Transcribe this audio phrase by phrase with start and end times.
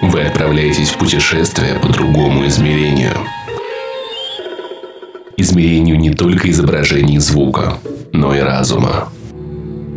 [0.00, 3.14] Вы отправляетесь в путешествие по другому измерению.
[5.36, 7.78] Измерению не только изображений звука,
[8.12, 9.08] но и разума.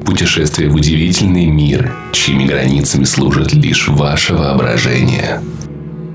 [0.04, 5.42] Путешествие в удивительный мир, чьими границами служит лишь ваше воображение.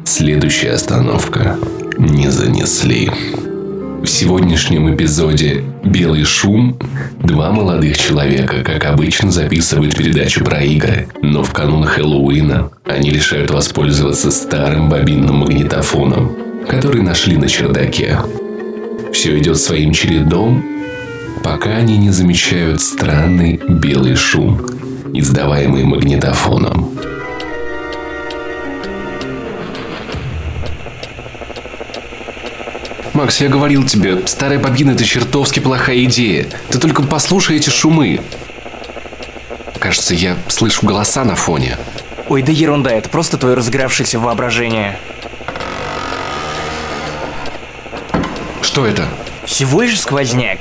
[0.04, 1.56] Следующая остановка
[1.96, 3.10] не занесли.
[4.06, 6.78] В сегодняшнем эпизоде «Белый шум»
[7.24, 13.50] два молодых человека, как обычно, записывают передачу про игры, но в канун Хэллоуина они решают
[13.50, 16.36] воспользоваться старым бобинным магнитофоном,
[16.68, 18.16] который нашли на чердаке.
[19.12, 20.64] Все идет своим чередом,
[21.42, 24.64] пока они не замечают странный белый шум,
[25.14, 26.92] издаваемый магнитофоном.
[33.16, 36.46] Макс, я говорил тебе, старая бобина– это чертовски плохая идея.
[36.68, 38.20] Ты только послушай эти шумы.
[39.78, 41.78] Кажется, я слышу голоса на фоне.
[42.28, 44.98] Ой, да ерунда, это просто твое разыгравшееся воображение.
[48.60, 49.08] Что это?
[49.46, 50.58] Всего лишь сквозняк.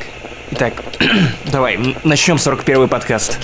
[0.51, 0.81] Итак,
[1.51, 3.37] давай, начнем 41 подкаст.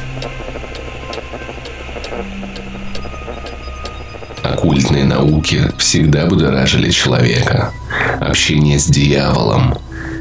[4.51, 7.71] Оккультные науки всегда будоражили человека.
[8.19, 9.77] Общение с дьяволом,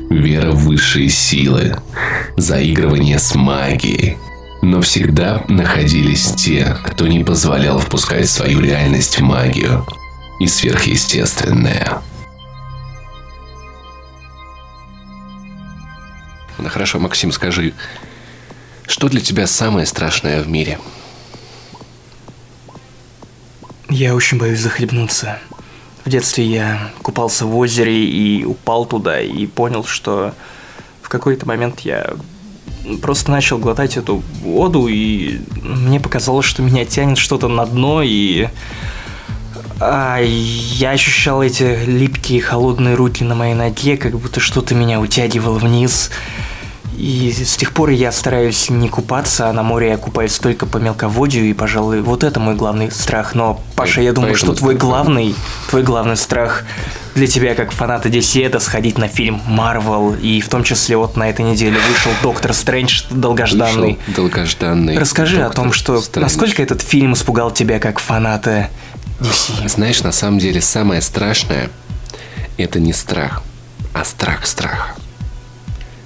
[0.08, 1.76] вера в высшие силы,
[2.36, 4.18] заигрывание с магией.
[4.62, 9.84] Но всегда находились те, кто не позволял впускать в свою реальность магию
[10.38, 11.98] и сверхъестественное.
[16.58, 17.72] Ну хорошо, Максим, скажи,
[18.86, 20.78] что для тебя самое страшное в мире?
[23.90, 25.38] Я очень боюсь захлебнуться.
[26.04, 30.32] В детстве я купался в озере и упал туда и понял, что
[31.02, 32.14] в какой-то момент я
[33.02, 38.46] просто начал глотать эту воду, и мне показалось, что меня тянет что-то на дно, и
[39.80, 45.58] а, я ощущал эти липкие холодные руки на моей ноге, как будто что-то меня утягивало
[45.58, 46.10] вниз.
[47.00, 50.76] И с тех пор я стараюсь не купаться, а на море я купаюсь только по
[50.76, 53.34] мелководью, и, пожалуй, вот это мой главный страх.
[53.34, 55.34] Но, Паша, я думаю, что твой главный,
[55.70, 56.64] твой главный страх
[57.14, 61.16] для тебя, как фаната DC, это сходить на фильм Марвел, и в том числе вот
[61.16, 63.98] на этой неделе вышел Доктор Стрэндж долгожданный.
[64.06, 64.98] Вышел долгожданный.
[64.98, 66.26] Расскажи Доктор о том, что Стрэндж.
[66.26, 68.68] насколько этот фильм испугал тебя как фаната
[69.20, 69.66] DC.
[69.70, 71.70] Знаешь, на самом деле самое страшное
[72.58, 73.42] это не страх,
[73.94, 74.99] а страх страха.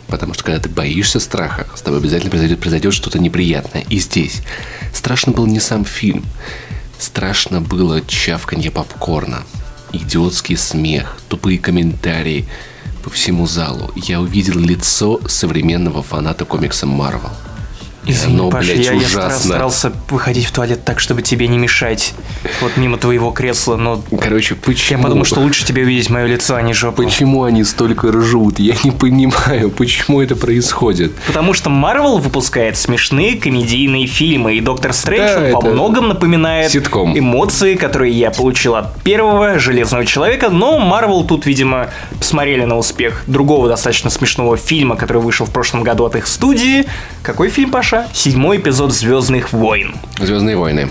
[0.09, 3.85] Потому что когда ты боишься страха, с тобой обязательно произойдет, произойдет что-то неприятное.
[3.89, 4.43] И здесь
[4.93, 6.25] страшно был не сам фильм.
[6.99, 9.43] Страшно было чавканье попкорна,
[9.93, 12.47] идиотский смех, тупые комментарии
[13.03, 13.93] по всему залу.
[13.97, 17.33] Я увидел лицо современного фаната комикса Марвел–
[18.07, 19.21] Извини, Оно, Паша, блядь, я, ужасно.
[19.21, 22.15] я старался выходить в туалет так, чтобы тебе не мешать.
[22.61, 24.03] Вот мимо твоего кресла, но...
[24.21, 24.99] Короче, почему?
[24.99, 27.03] Я подумал, что лучше тебе увидеть мое лицо, а не жопу.
[27.03, 28.59] Почему они столько ржут?
[28.59, 31.13] Я не понимаю, почему это происходит.
[31.27, 37.19] Потому что Марвел выпускает смешные комедийные фильмы, и Доктор Стрэндж да, во многом напоминает ситком.
[37.19, 41.89] эмоции, которые я получил от первого Железного Человека, но Марвел тут, видимо,
[42.19, 46.85] посмотрели на успех другого достаточно смешного фильма, который вышел в прошлом году от их студии.
[47.23, 47.94] Какой фильм, Паша?
[47.95, 49.95] Саша, седьмой эпизод Звездных войн.
[50.19, 50.91] Звездные войны.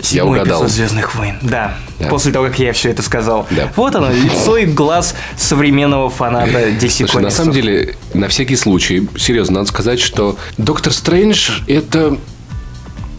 [0.00, 0.62] Седьмой я угадал.
[0.62, 1.36] эпизод Звездных войн.
[1.42, 1.74] Да.
[1.98, 2.08] да.
[2.08, 3.46] После того, как я все это сказал.
[3.50, 3.70] Да.
[3.76, 9.08] Вот оно, лицо и глаз современного фаната DC Слушай, на самом деле, на всякий случай,
[9.16, 12.18] серьезно, надо сказать, что Доктор Стрэндж это.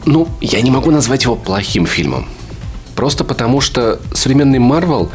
[0.06, 2.28] Ну, я не могу назвать его плохим фильмом.
[2.96, 5.12] Просто потому, что современный Марвел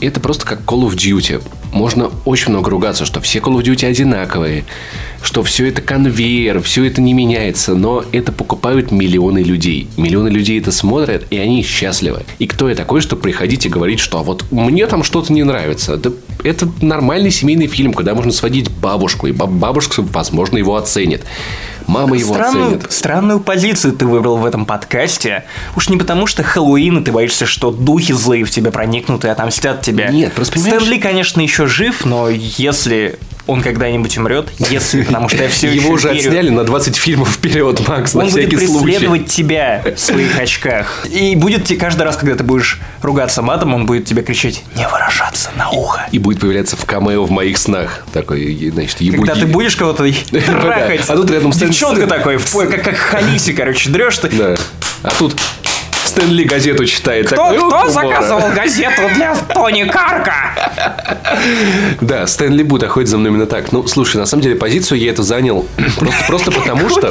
[0.00, 1.42] это просто как Call of Duty.
[1.72, 4.64] Можно очень много ругаться, что все Call of Duty одинаковые,
[5.22, 9.88] что все это конвейер, все это не меняется, но это покупают миллионы людей.
[9.96, 12.22] Миллионы людей это смотрят, и они счастливы.
[12.38, 15.44] И кто я такой, чтобы приходить и говорить, что а вот мне там что-то не
[15.44, 15.96] нравится?
[15.96, 16.10] Да
[16.42, 21.24] это нормальный семейный фильм, когда можно сводить бабушку, и бабушка, возможно, его оценит.
[21.86, 22.92] Мама его странную, оценит.
[22.92, 25.44] Странную позицию ты выбрал в этом подкасте.
[25.76, 29.28] Уж не потому, что Хэллоуин, и ты боишься, что духи злые в тебя проникнут и
[29.28, 30.08] отомстят тебя.
[30.08, 30.82] Нет, просто понимаешь...
[30.82, 33.18] Стэнли, конечно, еще жив, но если
[33.50, 37.86] он когда-нибудь умрет, если, потому что я все Его уже отсняли на 20 фильмов вперед,
[37.88, 38.66] Макс, на всякий случай.
[38.66, 41.06] Он будет преследовать тебя в своих очках.
[41.10, 44.86] И будет тебе каждый раз, когда ты будешь ругаться матом, он будет тебе кричать «не
[44.86, 46.06] выражаться на ухо».
[46.12, 48.04] И будет появляться в камео в моих снах.
[48.12, 49.24] Такой, значит, ебу...
[49.24, 51.08] Когда ты будешь кого-то трахать.
[51.08, 54.56] А тут рядом Девчонка такой, как, как Халиси, короче, дрешь ты.
[55.02, 55.34] А тут
[56.20, 57.28] Стэн Ли газету читает.
[57.28, 57.90] Кто, такой, кто «Ух, умора».
[57.90, 60.34] заказывал газету для Тони Карка?
[62.02, 63.72] Да, Стэнли Бу доходит за мной именно так.
[63.72, 65.64] Ну, слушай, на самом деле позицию я эту занял
[65.98, 67.10] просто, просто потому, что...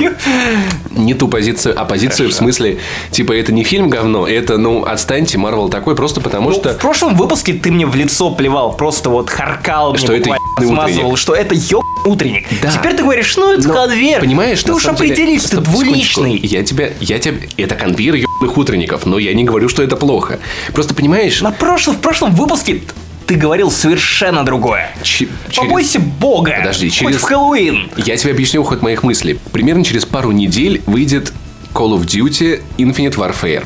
[0.91, 2.77] Не ту позицию, а позицию в смысле,
[3.09, 6.73] типа, это не фильм говно, это, ну, отстаньте, Марвел такой, просто потому Ну, что...
[6.73, 10.61] В прошлом выпуске ты мне в лицо плевал, просто вот харкал Что мне это буквально
[10.61, 12.47] ебаный смазывал, что это ебаный утренник.
[12.61, 12.71] Да.
[12.71, 14.21] Теперь ты говоришь, ну это Но, конверт.
[14.21, 16.37] Понимаешь, ты уж определись, ты двуличный.
[16.37, 20.39] Я тебя, я тебя, это конвейер утренников, но я не говорю, что это плохо.
[20.73, 22.81] Просто понимаешь, На прошлом, в прошлом выпуске
[23.27, 24.89] ты говорил совершенно другое.
[25.03, 26.55] че- через- Побойся бога.
[26.59, 27.89] Подожди, Хоть через- в Хэллоуин.
[27.97, 29.39] Я тебе объясню ход моих мыслей.
[29.51, 31.31] Примерно через пару недель выйдет
[31.73, 33.65] Call of Duty Infinite Warfare.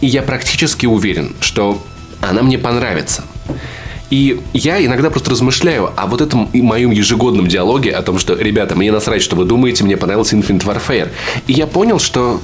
[0.00, 1.82] И я практически уверен, что
[2.20, 3.24] она мне понравится.
[4.10, 8.34] И я иногда просто размышляю о вот этом и моем ежегодном диалоге о том, что,
[8.34, 11.08] ребята, мне насрать, что вы думаете, мне понравился Infinite Warfare.
[11.46, 12.40] И я понял, что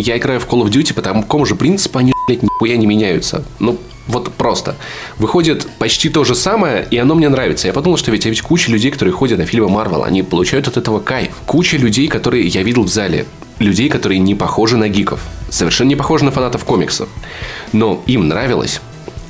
[0.00, 3.44] я играю в Call of Duty по такому же принципу, они, блядь, нихуя не меняются.
[3.58, 4.76] Ну, вот просто.
[5.18, 7.68] Выходит почти то же самое, и оно мне нравится.
[7.68, 10.76] Я подумал, что ведь есть куча людей, которые ходят на фильмы Марвел, они получают от
[10.76, 11.30] этого кайф.
[11.46, 13.26] Куча людей, которые я видел в зале.
[13.58, 15.20] Людей, которые не похожи на гиков.
[15.50, 17.08] Совершенно не похожи на фанатов комиксов.
[17.72, 18.80] Но им нравилось.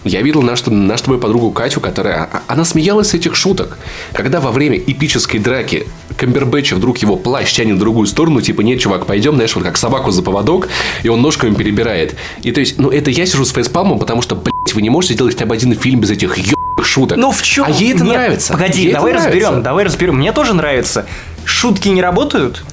[0.04, 2.24] Я видел нашу, нашу твою подругу Катю, которая...
[2.32, 3.76] а- Она смеялась с этих шуток.
[4.12, 5.86] Когда во время эпической драки
[6.16, 9.76] Камбербэтча вдруг его плащ тянет в другую сторону, типа, нет, чувак, пойдем, знаешь, вот как
[9.76, 10.68] собаку за поводок,
[11.02, 12.14] и он ножками перебирает.
[12.42, 15.14] И то есть, ну, это я сижу с фейспалмом, потому что, блядь, вы не можете
[15.14, 17.18] сделать хотя бы один фильм без этих ебаных шуток.
[17.18, 17.66] Ну в чем?
[17.66, 18.52] А ей это Нет, нравится.
[18.54, 19.30] Погоди, Ей давай нравится.
[19.38, 20.16] разберем, давай разберем.
[20.16, 21.06] Мне тоже нравится.
[21.44, 22.64] Шутки не работают?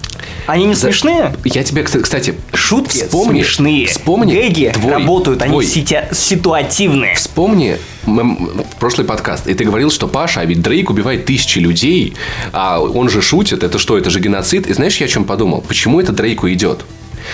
[0.48, 1.34] Они не смешные?
[1.44, 3.86] Я тебе, кста- кстати, Шутки вспомни, смешные.
[3.88, 7.16] Вспомни Гэги твой- работают, они твой- ситя- ситуативные.
[7.16, 8.50] Вспомни м-
[8.80, 12.16] прошлый подкаст, и ты говорил, что Паша, а ведь Дрейк убивает тысячи людей,
[12.54, 14.68] а он же шутит, это что, это же геноцид?
[14.68, 15.62] И знаешь, я о чем подумал?
[15.68, 16.86] Почему это Дрейку идет?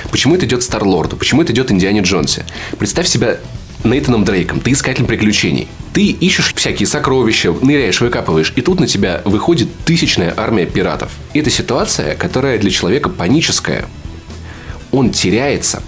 [0.10, 1.16] Почему это идет Старлорду?
[1.16, 2.46] Почему это идет Индиане Джонсе?
[2.80, 3.38] Представь себя
[3.84, 5.68] Нейтаном Дрейком, ты искатель приключений.
[5.94, 11.12] Ты ищешь всякие сокровища, ныряешь, выкапываешь, и тут на тебя выходит тысячная армия пиратов.
[11.34, 13.86] Это ситуация, которая для человека паническая.
[14.92, 15.84] Он теряется,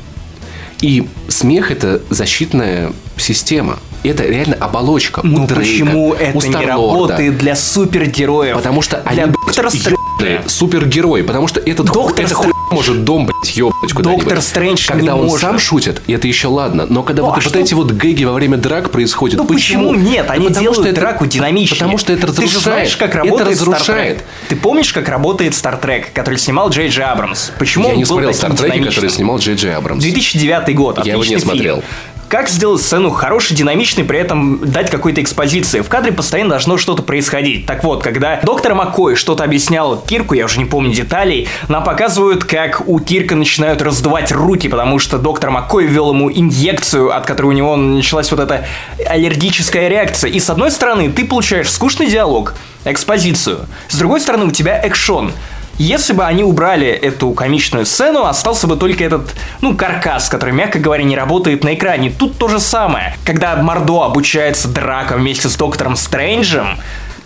[0.81, 3.79] и смех это защитная система.
[4.03, 5.21] Это реально оболочка.
[5.23, 5.55] Ну Дрейка,
[5.85, 6.67] почему это не Старлорда.
[7.13, 8.55] работает для супергероев?
[8.55, 11.21] Потому что для они, Доктора ёбаные супергерои.
[11.23, 14.23] Потому что этот Доктор это Стр- может дом, блядь, ёбнуть куда-нибудь.
[14.25, 15.41] Доктор Стрэндж Когда не он может.
[15.41, 16.85] сам шутит, это еще ладно.
[16.89, 19.45] Но когда Ну, вот, а вот что- эти вот гэги во время драк происходят, Ну
[19.45, 20.29] почему, нет?
[20.29, 21.77] Они Да потому делают что это- драку динамичнее.
[21.79, 22.49] Потому что это разрушает.
[22.51, 24.17] Ты же знаешь, как это работает разрушает.
[24.17, 24.23] Star Trek?
[24.49, 27.51] Ты помнишь, как работает Star Trek, который снимал Джей Джей Абрамс?
[27.57, 28.93] Почему Я он не был смотрел Стартреки, динамичным?
[28.93, 30.01] который снимал Джей Джей Абрамс.
[30.03, 31.05] 2009 год.
[31.05, 31.41] Я его не фильм.
[31.41, 31.83] смотрел.
[32.27, 35.81] Как сделать сцену хорошей, динамичной, при этом дать какой-то экспозиции?
[35.81, 37.67] В кадре постоянно должно что-то происходить.
[37.67, 42.43] Так вот, когда доктор Маккой что-то объяснял Кирку, я уже не помню деталей, нам показывают,
[42.43, 47.47] как у Кирка начинают раздувать руки, потому что доктор Маккой ввел ему инъекцию, от которой
[47.47, 48.65] у него началась вот эта
[49.07, 50.31] аллергическая реакция.
[50.31, 52.55] И с одной стороны, ты получаешь скучный диалог,
[52.85, 53.67] экспозицию.
[53.87, 55.31] С другой стороны, у тебя экшон.
[55.77, 60.79] Если бы они убрали эту комичную сцену, остался бы только этот, ну, каркас, который, мягко
[60.79, 62.09] говоря, не работает на экране.
[62.09, 63.17] Тут то же самое.
[63.25, 66.77] Когда Мордо обучается дракам вместе с Доктором Стрэнджем,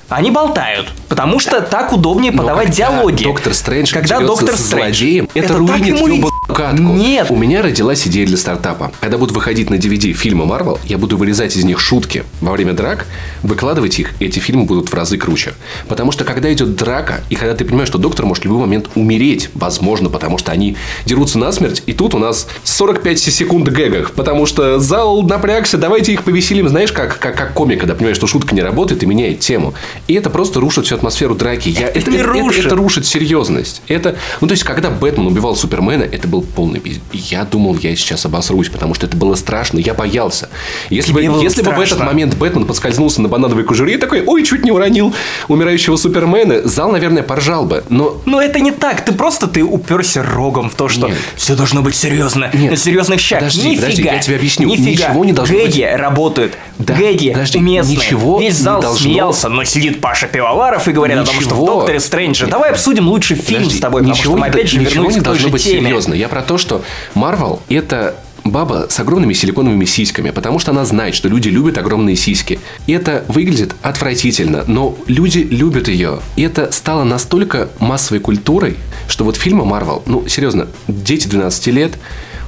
[0.09, 3.23] они болтают, потому что так удобнее Но подавать диалоги.
[3.23, 6.81] Доктор Стрэндж когда Доктор со Стрэндж, злодеем, это, так руинит ему катку.
[6.81, 8.91] Нет, У меня родилась идея для стартапа.
[8.99, 12.73] Когда будут выходить на DVD фильмы Марвел, я буду вырезать из них шутки во время
[12.73, 13.05] драк,
[13.43, 15.53] выкладывать их, и эти фильмы будут в разы круче.
[15.87, 18.89] Потому что когда идет драка, и когда ты понимаешь, что доктор может в любой момент
[18.95, 24.45] умереть, возможно, потому что они дерутся насмерть, и тут у нас 45 секунд гэгах, потому
[24.45, 28.55] что зал напрягся, давайте их повеселим, знаешь, как, как, как комик, когда понимаешь, что шутка
[28.55, 29.73] не работает и меняет тему.
[30.07, 31.69] И это просто рушит всю атмосферу драки.
[31.69, 32.65] Я, Это не рушит.
[32.65, 33.81] это рушит серьезность.
[33.87, 37.01] Это, ну, то есть, когда Бэтмен убивал Супермена, это был полный пиздец.
[37.13, 40.49] Я думал, я сейчас обосрусь, потому что это было страшно, я боялся.
[40.89, 44.23] Если, бы, Тебе если бы в этот момент Бэтмен подскользнулся на банановой кожуре и такой,
[44.25, 45.13] ой, чуть не уронил
[45.47, 47.83] умирающего Супермена, зал, наверное, поржал бы.
[47.89, 49.05] Но Но это не так.
[49.05, 51.17] Ты просто ты уперся рогом в то, что Нет.
[51.35, 52.49] все должно быть серьезно.
[52.53, 52.71] Нет.
[52.71, 53.39] На серьезных щах.
[53.39, 53.81] Подожди, Нифига.
[53.81, 54.67] подожди, я тебе объясню.
[54.67, 54.89] Нифига.
[55.09, 56.53] Ничего не должно Гэги работают.
[56.77, 57.97] Да, Гэги подожди, уместные.
[57.97, 61.55] ничего Весь не зал должно- смеялся, но сидит Паша Пивоваров и говорит о том, что
[61.55, 61.65] в Ничего.
[61.79, 62.47] Докторе Стрэндже.
[62.47, 65.49] Давай обсудим лучший фильм Подожди, с тобой, потому что мы опять же ничего не должно
[65.49, 65.81] быть теме.
[65.81, 66.13] серьезно.
[66.13, 66.83] Я про то, что
[67.15, 72.15] Марвел это баба с огромными силиконовыми сиськами, потому что она знает, что люди любят огромные
[72.15, 72.59] сиськи.
[72.87, 76.19] И это выглядит отвратительно, но люди любят ее.
[76.35, 78.77] И это стало настолько массовой культурой,
[79.07, 81.93] что вот фильмы Марвел, ну, серьезно, дети 12 лет,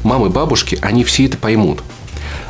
[0.03, 1.81] мамы, бабушки, они все это поймут.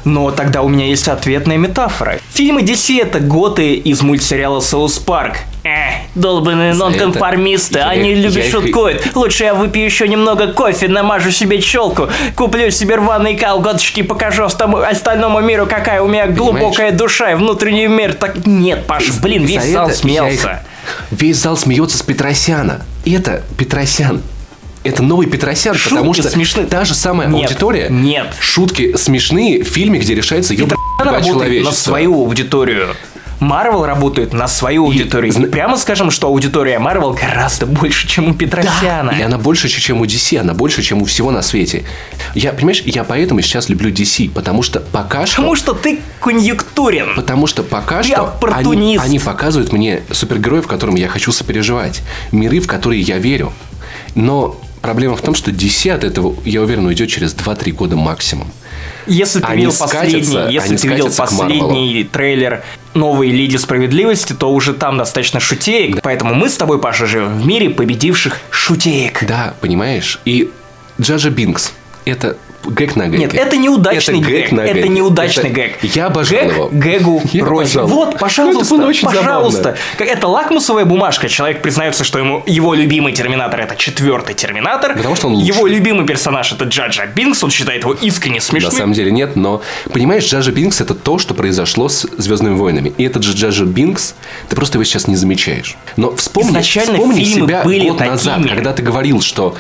[0.03, 2.19] Но тогда у меня есть ответная метафора.
[2.33, 5.37] Фильмы DC это готы из мультсериала Соус Парк.
[5.63, 9.15] Эх, долбанные это нонконформисты, я они любят я шуткуют.
[9.15, 14.43] Лучше я выпью еще немного кофе, намажу себе челку, куплю себе рваные колготочки и покажу
[14.43, 18.13] остальному миру, какая у меня глубокая душа и внутренний мир.
[18.13, 20.63] Так нет, Паш, блин, весь За зал это я их- смеялся.
[21.11, 22.81] Весь зал смеется с Петросяна.
[23.05, 24.21] Это Петросян.
[24.83, 26.65] Это новый Петросян, Шутки потому что смешны.
[26.65, 27.87] та же самая Нет, аудитория.
[27.89, 28.33] нет.
[28.39, 31.73] Шутки смешные в фильме, где решается ебать работает на человечество.
[31.73, 32.87] свою аудиторию.
[33.39, 35.33] Марвел работает на свою аудиторию.
[35.33, 39.11] И прямо скажем, что аудитория Марвел гораздо больше, чем у Петросяна.
[39.17, 41.83] И она больше, чем у DC, она больше, чем у всего на свете.
[42.35, 45.37] Я, понимаешь, я поэтому сейчас люблю DC, потому что пока что...
[45.37, 47.15] Потому что ты конъюнктурен.
[47.15, 52.01] Потому что пока Ты что они, они показывают мне супергероев, которым я хочу сопереживать.
[52.31, 53.53] Миры, в которые я верю.
[54.13, 58.51] Но проблема в том, что DC от этого, я уверен, уйдет через 2-3 года максимум.
[59.07, 64.53] Если ты Они видел скатятся, последний, если ты видел последний трейлер новой Лиги Справедливости, то
[64.53, 66.01] уже там достаточно шутеек.
[66.01, 69.25] Поэтому мы с тобой, Паша, живем в мире победивших шутеек.
[69.27, 70.19] Да, понимаешь?
[70.25, 70.51] И
[70.99, 71.73] Джаджа Бинкс–
[72.05, 73.17] это гэг на гэге.
[73.17, 74.51] Нет, это неудачный Это гэг.
[74.51, 75.83] на Это неудачный Это- гэг.
[75.95, 76.69] Я обожал Гэг его.
[76.71, 77.79] Гэгу Я рознь.
[77.79, 77.87] обожал.
[77.87, 79.77] Вот, пожалуйста, Ну, это пожалуйста.
[79.97, 81.27] Как- Это лакмусовая бумажка.
[81.29, 84.95] Человек признается, что ему его любимый Терминатор это четвертый Терминатор.
[84.95, 85.47] Потому что он лучший.
[85.55, 87.43] Его любимый персонаж это Джаджа Бинкс.
[87.43, 88.71] Он считает его искренне На смешным.
[88.71, 92.93] самом деле нет, но понимаешь, Джаджа Бинкс это то, что произошло с Звездными войнами.
[92.97, 94.15] И этот же Джаджа Бинкс,
[94.49, 95.75] ты просто его сейчас не замечаешь.
[95.97, 98.49] Но вспомни, Изначально вспомни фильмы себя были год назад, такими.
[98.55, 99.55] когда ты говорил, что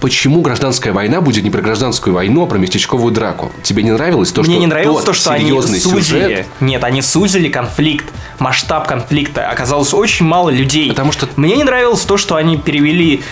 [0.00, 3.52] почему гражданская война будет не про гражданскую войну, а про местечковую драку.
[3.62, 6.00] Тебе не нравилось то, Мне что не нравилось то, что они сузили.
[6.02, 8.06] сюжет, Нет, они сузили конфликт,
[8.38, 9.48] масштаб конфликта.
[9.48, 10.88] Оказалось очень мало людей.
[10.88, 13.22] Потому что- Мне не нравилось то, что они перевели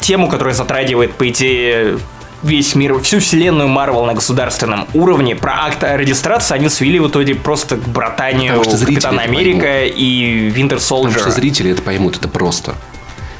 [0.00, 1.98] тему, которая затрагивает, по идее,
[2.42, 5.36] весь мир, всю вселенную Марвел на государственном уровне.
[5.36, 10.50] Про акт регистрации они свели в итоге просто к братанию Потому что Капитана Америка и
[10.50, 11.30] Винтер Потому что Солджера.
[11.30, 12.74] зрители это поймут, это просто.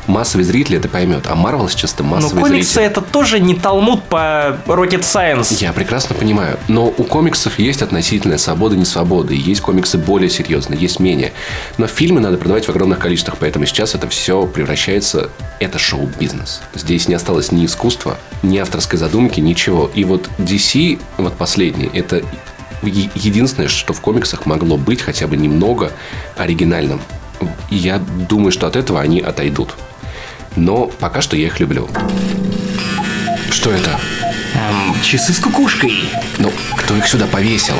[0.07, 2.91] Массовый зритель это поймет, а Марвел сейчас это Но массовый комиксы зритель.
[2.91, 5.57] это тоже не талмуд по Rocket Science.
[5.61, 10.29] Я прекрасно понимаю, но у комиксов есть относительная свобода и несвобода, и есть комиксы более
[10.29, 11.33] серьезные, есть менее.
[11.79, 15.31] Но фильмы надо продавать в огромных количествах, поэтому сейчас это все превращается...
[15.61, 16.61] Это шоу-бизнес.
[16.75, 19.89] Здесь не осталось ни искусства, ни авторской задумки, ничего.
[19.95, 22.23] И вот DC, вот последний, это
[22.83, 25.93] единственное, что в комиксах могло быть хотя бы немного
[26.37, 27.01] оригинальным.
[27.71, 29.75] И я думаю, что от этого они отойдут.
[30.57, 31.89] Но пока что я их люблю.
[33.51, 33.99] Что это?
[34.55, 36.05] Эм, часы с кукушкой.
[36.39, 37.75] Ну, кто их сюда повесил?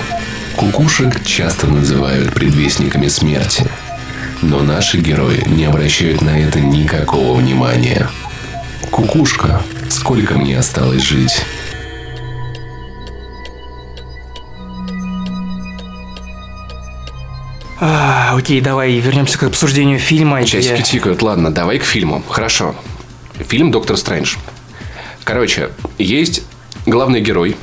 [0.57, 3.65] Кукушек часто называют предвестниками смерти.
[4.43, 8.09] Но наши герои не обращают на это никакого внимания.
[8.91, 11.45] Кукушка, сколько мне осталось жить?
[17.85, 20.45] А, окей, давай вернемся к обсуждению фильма.
[20.45, 21.21] Часики Я- тикают.
[21.21, 22.23] Ладно, давай к фильму.
[22.29, 22.77] Хорошо.
[23.49, 24.37] Фильм «Доктор Стрэндж».
[25.25, 26.43] Короче, есть
[26.87, 27.57] главный герой,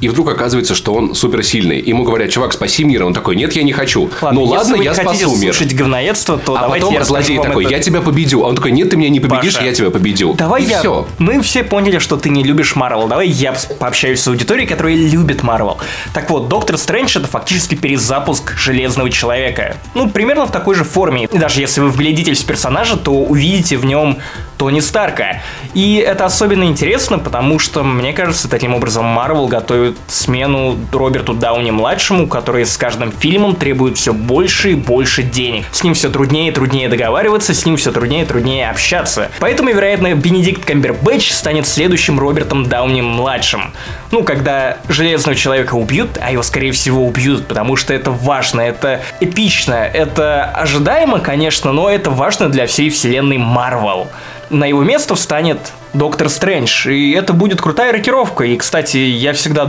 [0.00, 1.80] и вдруг оказывается, что он суперсильный.
[1.80, 3.04] Ему говорят, чувак, спаси мир.
[3.04, 4.10] Он такой, нет, я не хочу.
[4.20, 5.54] ну если ладно, я спасу мир.
[5.54, 7.74] слушать говноедство, то А давайте потом я злодей такой, это.
[7.74, 8.44] я тебя победю.
[8.44, 10.34] А он такой, нет, ты меня не победишь, Паша, я тебя победю.
[10.34, 10.80] Давай и я...
[10.80, 11.06] все.
[11.18, 13.08] Мы все поняли, что ты не любишь Марвел.
[13.08, 15.78] Давай я пообщаюсь с аудиторией, которая любит Марвел.
[16.12, 19.76] Так вот, Доктор Стрэндж это фактически перезапуск Железного Человека.
[19.94, 21.28] Ну, примерно в такой же форме.
[21.32, 24.18] И даже если вы вглядитесь в персонажа, то увидите в нем
[24.56, 25.42] Тони Старка.
[25.74, 32.26] И это особенно интересно, потому что, мне кажется, таким образом Марвел готовит смену Роберту Дауни-младшему,
[32.26, 35.64] который с каждым фильмом требует все больше и больше денег.
[35.72, 39.30] С ним все труднее и труднее договариваться, с ним все труднее и труднее общаться.
[39.38, 43.72] Поэтому, вероятно, Бенедикт Камбербэтч станет следующим Робертом Дауни-младшим.
[44.10, 49.02] Ну, когда Железного Человека убьют, а его, скорее всего, убьют, потому что это важно, это
[49.20, 54.08] эпично, это ожидаемо, конечно, но это важно для всей вселенной Марвел
[54.50, 56.88] на его место встанет Доктор Стрэндж.
[56.88, 58.44] И это будет крутая рокировка.
[58.44, 59.68] И, кстати, я всегда...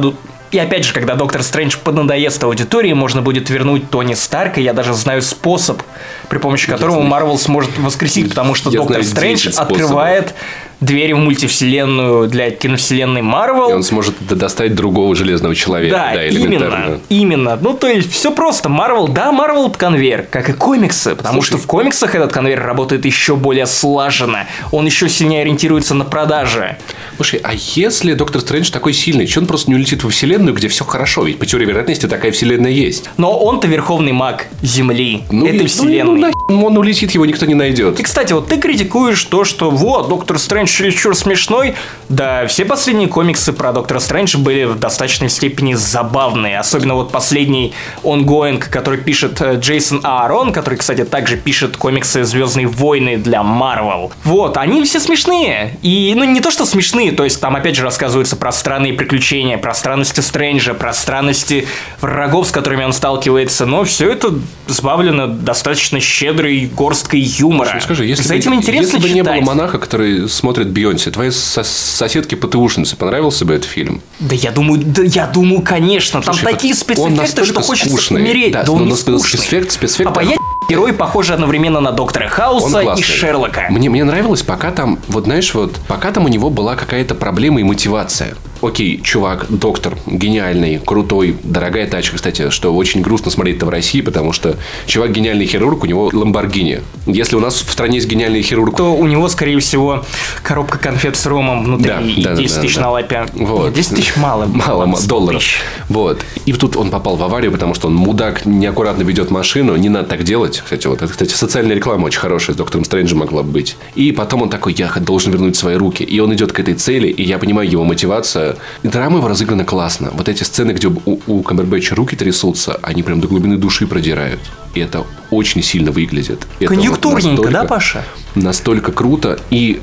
[0.51, 4.61] И опять же, когда Доктор Стрэндж поднадоест аудитории, можно будет вернуть Тони Старка.
[4.61, 5.81] Я даже знаю способ,
[6.29, 7.01] при помощи которого.
[7.01, 10.33] Марвел сможет воскресить, потому что я Доктор знаю Стрэндж 10 способов.
[10.79, 13.69] Двери в мультивселенную для киновселенной И Марвел.
[13.69, 15.95] он сможет достать другого железного человека.
[15.95, 17.57] Да, Да, именно, именно.
[17.59, 18.69] Ну, то есть, все просто.
[18.69, 21.47] Марвел, да, Марвел это конвейер, как и комиксы, потому Слушай.
[21.49, 24.47] что в комиксах этот конвейер работает еще более слаженно.
[24.71, 26.77] Он еще сильнее ориентируется на продажи.
[27.15, 30.67] Слушай, а если Доктор Стрэндж такой сильный, что он просто не улетит во вселенную, где
[30.67, 31.23] все хорошо?
[31.23, 33.05] Ведь по теории вероятности такая вселенная есть.
[33.17, 36.03] Но он-то верховный маг Земли, Ну, и- этой ну, вселенной.
[36.03, 36.33] Ну, нахер
[36.65, 37.99] он улетит, его никто не найдет.
[37.99, 41.75] И, кстати, вот ты критикуешь то, что вот, Доктор Стрэндж чересчур смешной.
[42.09, 46.59] Да, все последние комиксы про Доктора Стрэндж были в достаточной степени забавные.
[46.59, 52.67] Особенно вот последний ongoing, который пишет э, Джейсон Аарон, который, кстати, также пишет комиксы «Звездные
[52.67, 54.11] войны» для Марвел.
[54.23, 55.77] Вот, они все смешные.
[55.81, 59.57] И, ну, не то, что смешные, то есть там, опять же, рассказываются про странные приключения,
[59.57, 61.67] про странности Стрэнджа, про странности
[62.01, 64.33] врагов, с которыми он сталкивается, но все это
[64.67, 67.69] сбавлено достаточно щедрой горсткой юмора.
[67.69, 71.11] Слушай, скажи, если За бы, этим интересно если бы не было монаха, который смотрит Бейонсе,
[71.11, 74.01] твоей со- соседке ПТУшнице понравился бы этот фильм?
[74.19, 76.21] Да я думаю, да я думаю, конечно.
[76.21, 78.21] Там Слушай, такие он спецэффекты, что хочется скучный.
[78.21, 78.51] умереть.
[78.53, 79.19] Да, Да, он но не скучный.
[79.39, 80.37] спецэффект- спецэффект- Папа, я
[80.69, 83.01] герой, похожий одновременно на Доктора Он Хауса и.
[83.03, 83.67] Шерлока.
[83.69, 87.59] Мне, мне нравилось, пока там, вот знаешь, вот, пока там у него была какая-то проблема
[87.59, 88.35] и мотивация.
[88.61, 94.33] Окей, чувак, доктор, гениальный, крутой, дорогая тачка, кстати, что очень грустно смотреть-то в России, потому
[94.33, 96.81] что чувак гениальный хирург, у него Ламборгини.
[97.05, 100.03] Если у нас в стране есть гениальный хирург, То у него, скорее всего,
[100.43, 102.81] коробка конфет с ромом внутри Да, и да, да, 10 да, тысяч да.
[102.81, 103.25] на лапе.
[103.33, 103.65] Вот.
[103.65, 104.45] Нет, 10 тысяч мало.
[104.53, 105.41] Мало, Ладно, ма- 100 долларов.
[105.41, 105.59] тысяч.
[105.89, 106.19] Вот.
[106.45, 109.75] И тут он попал в аварию, потому что он мудак, неаккуратно ведет машину.
[109.75, 110.61] Не надо так делать.
[110.63, 113.77] Кстати, вот это, кстати, социальная реклама очень хорошая с доктором Стрэнджем могла бы быть.
[113.95, 116.03] И потом он такой, я должен вернуть свои руки.
[116.03, 118.46] И он идет к этой цели, и я понимаю его мотивация.
[118.83, 120.11] И драма его разыграна классно.
[120.13, 124.39] Вот эти сцены, где у, у Камбербэтча руки трясутся, они прям до глубины души продирают.
[124.73, 126.45] И это очень сильно выглядит.
[126.59, 128.03] Это вот Конъюнктурненько, настолько- да, Паша?
[128.35, 129.81] настолько круто, и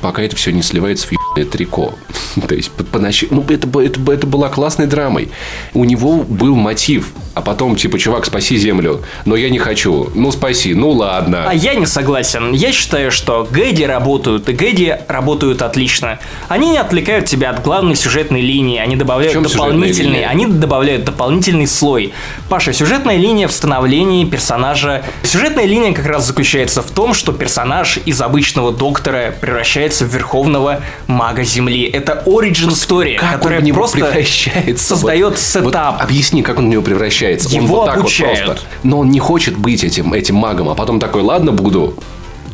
[0.00, 1.94] пока это все не сливается в ебаное трико.
[2.48, 5.30] То есть, по- понач- ну, это, это, это была классной драмой.
[5.74, 10.10] У него был мотив, а потом, типа, чувак, спаси землю, но я не хочу.
[10.14, 11.46] Ну, спаси, ну, ладно.
[11.48, 12.52] А я не согласен.
[12.52, 16.18] Я считаю, что Гэди работают, и Гэди работают отлично.
[16.48, 22.12] Они не отвлекают тебя от главной сюжетной линии, они добавляют дополнительный, они добавляют дополнительный слой.
[22.50, 25.02] Паша, сюжетная линия в становлении персонажа.
[25.22, 30.82] Сюжетная линия как раз заключается в том, что персонаж из обычного доктора превращается в верховного
[31.06, 31.84] мага Земли.
[31.84, 34.84] Это origin story, как которая просто превращается?
[34.84, 35.94] создает сетап.
[35.94, 37.29] вот объясни, как он в него превращается.
[37.36, 38.38] Он Его вот так обучают.
[38.38, 38.68] вот просто.
[38.82, 41.94] Но он не хочет быть этим, этим магом, а потом такой, ладно, буду.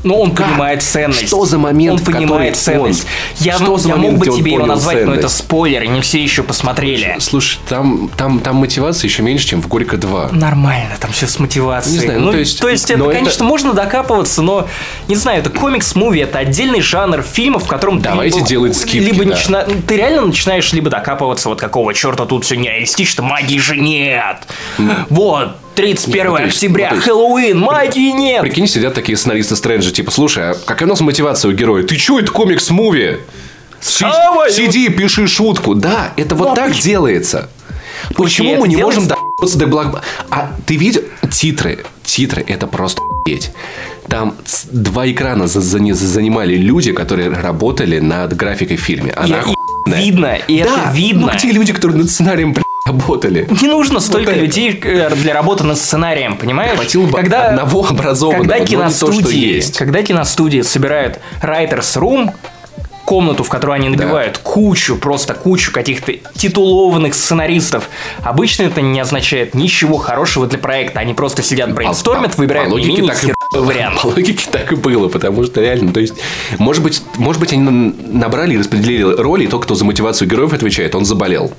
[0.03, 0.47] Но он Как?
[0.47, 1.27] понимает ценность.
[1.27, 3.05] Что за момент, Он понимает ценность.
[3.05, 5.37] он- Я, Что за я момент, мог бы тебе его назвать, но это ценность?
[5.39, 7.17] спойлер, не все еще посмотрели.
[7.19, 10.31] Слушай, там, там, там мотивация еще меньше, чем в Горько 2.
[10.33, 11.99] Нормально, там все с мотивацией.
[11.99, 14.69] Не знаю, ну, то есть- это, но это- конечно, можно докапываться, но,
[15.09, 19.07] не знаю, это комикс-муви, это отдельный жанр фильмов, в котором Давайте ты либо, делать скидки,
[19.11, 19.31] либо да.
[19.31, 24.37] начина- ты реально начинаешь либо докапываться, вот какого черта тут все нереалистично, магии же нет.
[25.11, 28.41] Вот, 31 Ну, то есть- октября, есть- Хэллоуин, магии нет.
[28.43, 31.85] Прикинь, сидят такие сценаристы Стрэнджа, типа, слушай, а какая у нас мотивация у героя?
[31.85, 33.19] Ты чё, это комикс-муви?
[33.81, 35.75] Сиди, пиши шутку.
[35.75, 37.49] Да, это вот Ну, так почему- делается.
[38.15, 40.03] Почему мы не можем доебаться до благ...
[40.31, 41.85] А ты видел титры?
[42.05, 43.01] Титры– это просто.
[44.09, 44.37] Там
[44.71, 49.13] два экрана за- за- занимали люди, которые работали над графикой в фильме.
[49.13, 49.43] Она
[49.87, 51.27] видно, и Да, это видно.
[51.33, 52.55] Ну, где люди, которые над сценарием,
[52.87, 53.47] работали?
[53.61, 54.41] Не нужно столько это.
[54.41, 56.77] людей э, для работы над сценарием, понимаешь?
[56.77, 59.77] Хватило бы одного образованного, когда но не то, что киностудии, есть.
[59.79, 62.31] когда киностудии собирают writers room,
[63.05, 67.89] комнату, в которую они набивают кучу, просто кучу каких-то титулованных сценаристов.
[68.25, 70.99] Обычно это не означает ничего хорошего для проекта.
[70.99, 74.03] Они просто сидят, брейнстормят, по- выбирают по логике так и вариант.
[74.03, 76.15] По логике так и было, потому что реально, то есть,
[76.59, 80.29] может быть, может быть, они на- набрали и распределили роли, и тот, кто за мотивацию
[80.29, 81.53] героев отвечает, он заболел.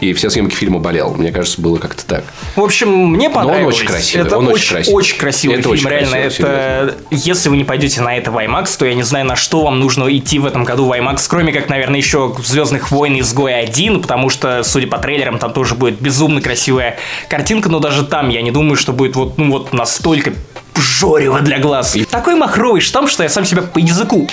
[0.00, 1.14] И все съемки фильма болел.
[1.14, 2.24] Мне кажется, было как-то так.
[2.56, 3.74] В общем, мне он понравилось.
[3.76, 4.96] очень красивый, Это он очень очень, красивый.
[4.96, 6.10] очень красивый Это фильм, очень реально.
[6.22, 9.36] красивый, это если вы не пойдете на это в IMAX, то я не знаю, на
[9.36, 13.20] что вам нужно идти в этом году в IMAX, кроме как, наверное, еще Звездных войн
[13.20, 18.04] изгой 1, потому что, судя по трейлерам, там тоже будет безумно красивая картинка, но даже
[18.04, 20.32] там я не думаю, что будет вот, ну, вот настолько
[20.76, 21.96] жорево для глаз.
[22.10, 24.28] Такой махровый штамп, что я сам себя по языку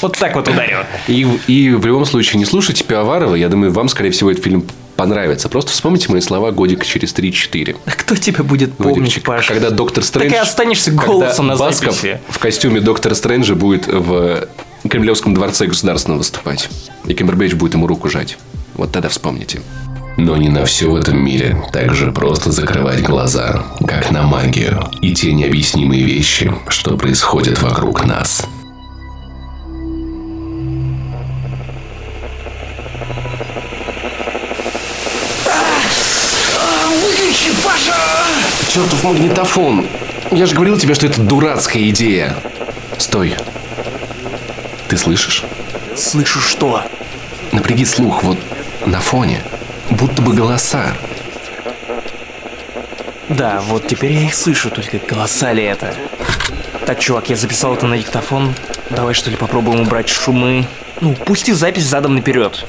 [0.00, 0.78] вот так вот ударил.
[1.08, 3.34] И, и в любом случае, не слушайте Пиаварова.
[3.34, 4.64] Я думаю, вам, скорее всего, этот фильм
[5.00, 5.48] понравится.
[5.48, 7.74] Просто вспомните мои слова годик через 3-4.
[7.86, 9.24] А кто тебя будет помнить, Годичек.
[9.24, 9.54] Паша?
[9.54, 10.28] Когда доктор Стрэндж...
[10.28, 12.20] Так и останешься голосом на Басков записи.
[12.28, 14.46] в костюме доктора Стрэнджа будет в
[14.86, 16.68] Кремлевском дворце государственного выступать.
[17.06, 18.36] И Кембербэтч будет ему руку жать.
[18.74, 19.62] Вот тогда вспомните.
[20.18, 24.86] Но не на все в этом мире так же просто закрывать глаза, как на магию
[25.00, 28.46] и те необъяснимые вещи, что происходят вокруг нас.
[37.64, 37.94] Паша!
[38.68, 39.86] Чертов магнитофон.
[40.30, 42.36] Я же говорил тебе, что это дурацкая идея.
[42.98, 43.36] Стой.
[44.88, 45.44] Ты слышишь?
[45.96, 46.82] Слышу что?
[47.52, 48.38] Напряги слух вот
[48.86, 49.42] на фоне.
[49.90, 50.94] Будто бы голоса.
[53.28, 55.94] Да, вот теперь я их слышу, только голоса ли это?
[56.86, 58.54] Так, чувак, я записал это на диктофон.
[58.90, 60.66] Давай что ли попробуем убрать шумы.
[61.00, 62.64] Ну, пусти запись задом наперед.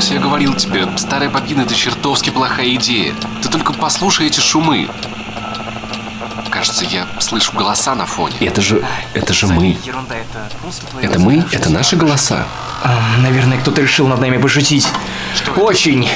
[0.00, 3.12] Макс, я говорил тебе, старая бобина это чертовски плохая идея.
[3.42, 4.88] Ты только послушай эти шумы.
[6.48, 8.34] Кажется, я слышу голоса на фоне.
[8.40, 8.82] Это же,
[9.12, 9.76] это же мы.
[11.02, 11.44] Это мы?
[11.52, 12.46] Это наши голоса.
[12.82, 14.88] А, наверное, кто-то решил над нами пошутить.
[15.58, 16.08] Очень,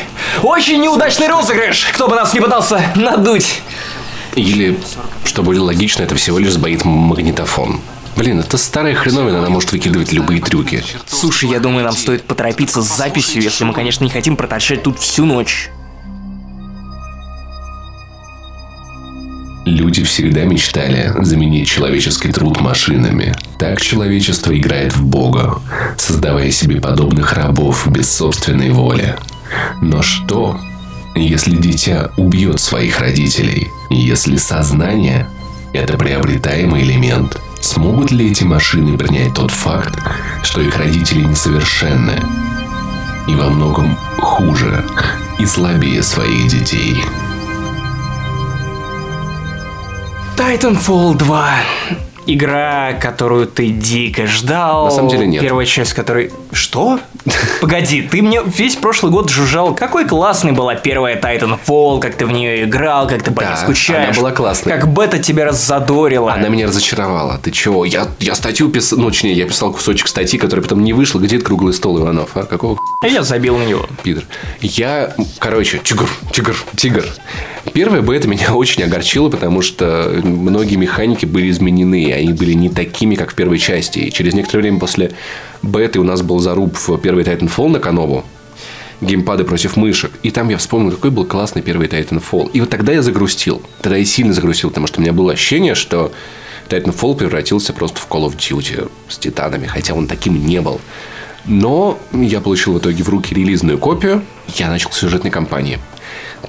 [0.42, 1.85] очень неудачный розыгрыш.
[1.92, 3.61] Кто бы нас не пытался надуть.
[4.35, 4.81] Или,
[5.27, 7.83] что более логично, это всего лишь сбоит магнитофон.
[8.16, 10.85] Блин, это старая хреновина, она может выкидывать любые трюки.
[11.07, 14.98] Слушай, я думаю, нам стоит поторопиться с записью, если мы, конечно, не хотим проторчать тут
[15.00, 15.70] всю ночь.
[19.64, 23.35] Люди всегда мечтали заменить человеческий труд машинами.
[23.59, 25.59] Так человечество играет в Бога,
[25.96, 29.16] создавая себе подобных рабов без собственной воли.
[29.81, 30.61] Но что,
[31.16, 33.68] если дитя убьет своих родителей?
[33.90, 35.29] Если сознание–
[35.72, 39.98] это приобретаемый элемент, смогут ли эти машины принять тот факт,
[40.42, 42.20] что их родители несовершенны
[43.27, 44.85] и во многом хуже
[45.38, 47.03] и слабее своих детей?
[50.37, 51.55] Titanfall 2.
[52.26, 54.87] Игра, которую ты дико ждал.
[54.87, 55.42] На самом деле нет.
[55.42, 56.30] Первая часть которой...
[56.52, 56.98] Что?
[57.60, 62.32] Погоди, ты мне весь прошлый год жужжал, какой классной была первая Titanfall, как ты в
[62.32, 64.08] нее играл, как ты по ней Да, скучаешь.
[64.10, 64.72] она была классной.
[64.72, 66.32] Как бета тебя раззадорила.
[66.34, 67.38] Она меня разочаровала.
[67.42, 67.84] Ты чего?
[67.84, 71.20] Я, я статью писал, ну, точнее, я писал кусочек статьи, который потом не вышел.
[71.20, 72.30] Где это круглый стол, Иванов?
[72.37, 73.87] А какого А я забил на него.
[74.02, 74.24] Питер.
[74.60, 77.04] Я, короче, тигр, тигр, тигр.
[77.72, 83.14] Первая бета меня очень огорчила, потому что многие механики были изменены, они были не такими,
[83.14, 83.98] как в первой части.
[84.00, 85.12] И через некоторое время после
[85.62, 88.24] беты у нас был заруб в первый Titanfall на Канову,
[89.00, 90.12] геймпады против мышек.
[90.22, 92.50] И там я вспомнил, какой был классный первый Titanfall.
[92.53, 93.62] И вот тогда я загрустил.
[93.83, 96.12] Тогда я сильно загрустил, потому что у меня было ощущение, что
[96.68, 100.81] Titanfall превратился просто в Call of Duty с титанами, хотя он таким не был.
[101.44, 104.22] Но я получил в итоге в руки релизную копию,
[104.57, 105.79] я начал сюжетной кампании.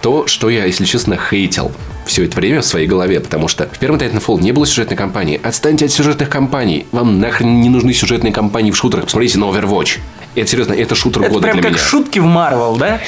[0.02, 1.72] То, что я, если честно, хейтил
[2.06, 5.40] все это время в своей голове, потому что в первом Titanfall не было сюжетной кампании.
[5.42, 6.86] Отстаньте от сюжетных кампаний.
[6.92, 9.06] Вам нахрен не нужны сюжетные кампании в шутерах.
[9.06, 10.00] Посмотрите на Overwatch.
[10.36, 11.82] Это серьезно, это шутер Это года прям для как меня.
[11.82, 13.00] шутки в Марвел, да?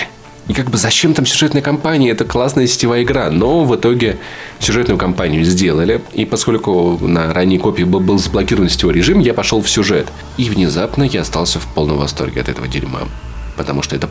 [0.47, 2.09] И как бы зачем там сюжетная кампания?
[2.09, 3.29] Это классная сетевая игра.
[3.29, 4.17] Но в итоге
[4.59, 6.01] сюжетную кампанию сделали.
[6.13, 10.07] И поскольку на ранней копии был, заблокирован сетевой режим, я пошел в сюжет.
[10.37, 13.01] И внезапно я остался в полном восторге от этого дерьма.
[13.57, 14.09] Потому что это,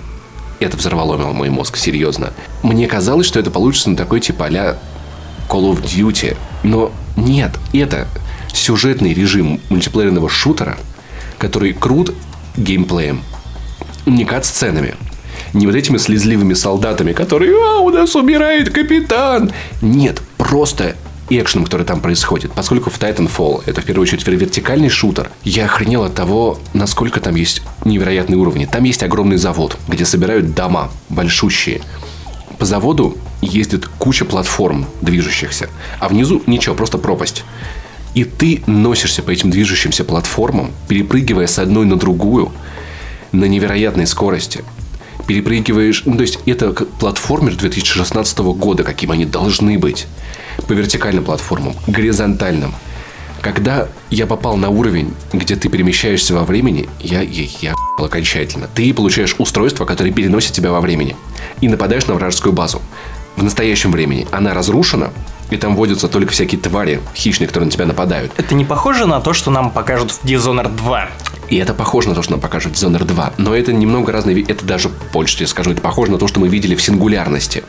[0.60, 2.32] это взорвало мой мозг, серьезно.
[2.62, 4.78] Мне казалось, что это получится на такой типа а
[5.48, 6.36] Call of Duty.
[6.62, 8.08] Но нет, это
[8.52, 10.76] сюжетный режим мультиплеерного шутера,
[11.38, 12.14] который крут
[12.56, 13.22] геймплеем,
[14.06, 14.94] не кат-сценами,
[15.52, 20.96] не вот этими слезливыми солдатами, которые «А, у нас умирает капитан!» Нет, просто
[21.28, 22.52] экшеном, который там происходит.
[22.52, 27.34] Поскольку в Titanfall это в первую очередь вертикальный шутер, я охренел от того, насколько там
[27.34, 28.66] есть невероятные уровни.
[28.66, 31.82] Там есть огромный завод, где собирают дома большущие.
[32.58, 35.68] По заводу ездит куча платформ движущихся,
[36.00, 37.44] а внизу ничего, просто пропасть.
[38.14, 42.50] И ты носишься по этим движущимся платформам, перепрыгивая с одной на другую
[43.32, 44.64] на невероятной скорости.
[45.26, 46.02] Перепрыгиваешь...
[46.06, 50.06] Ну, то есть, это платформер 2016 года, каким они должны быть.
[50.66, 52.74] По вертикальным платформам, горизонтальным.
[53.42, 58.68] Когда я попал на уровень, где ты перемещаешься во времени, я, я, я окончательно.
[58.74, 61.16] Ты получаешь устройство, которое переносит тебя во времени.
[61.60, 62.82] И нападаешь на вражескую базу.
[63.36, 65.12] В настоящем времени она разрушена,
[65.50, 68.32] и там водятся только всякие твари, хищные, которые на тебя нападают.
[68.36, 71.08] Это не похоже на то, что нам покажут в Dishonored 2.
[71.50, 73.34] И это похоже на то, что нам покажут в Dishonored 2.
[73.38, 74.42] Но это немного разные...
[74.42, 75.70] Это даже больше тебе скажу.
[75.70, 77.62] Это похоже на то, что мы видели в сингулярности.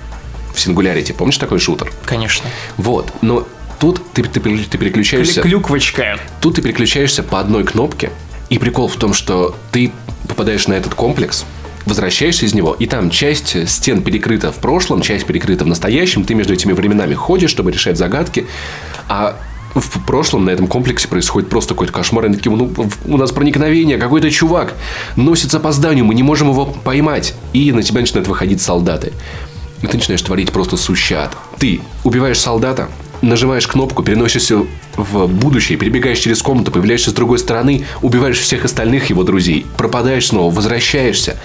[0.57, 1.13] В сингулярите.
[1.13, 1.93] Помнишь такой шутер?
[2.03, 2.49] Конечно.
[2.77, 3.13] Вот.
[3.21, 3.47] Но
[3.79, 5.43] тут ты, ты, ты переключаешься...
[5.43, 6.17] Клюквочка.
[6.41, 8.09] Тут ты переключаешься по одной кнопке.
[8.49, 9.91] И прикол в том, что ты
[10.27, 11.45] попадаешь на этот комплекс,
[11.85, 16.23] возвращаешься из него, и там часть стен перекрыта в прошлом, часть перекрыта в настоящем.
[16.23, 18.47] Ты между этими временами ходишь, чтобы решать загадки.
[19.07, 19.37] А
[19.75, 22.23] в прошлом на этом комплексе происходит просто какой-то кошмар.
[22.23, 22.73] И они такие, ну,
[23.05, 24.73] у нас проникновение, какой-то чувак
[25.15, 27.35] носится по зданию, мы не можем его поймать.
[27.53, 29.13] И на тебя начинают выходить солдаты.
[29.81, 31.35] И ты начинаешь творить просто сущат.
[31.59, 32.89] Ты убиваешь солдата,
[33.21, 39.09] нажимаешь кнопку, переносишься в будущее, перебегаешь через комнату, появляешься с другой стороны, убиваешь всех остальных
[39.09, 41.37] его друзей, пропадаешь снова, возвращаешься.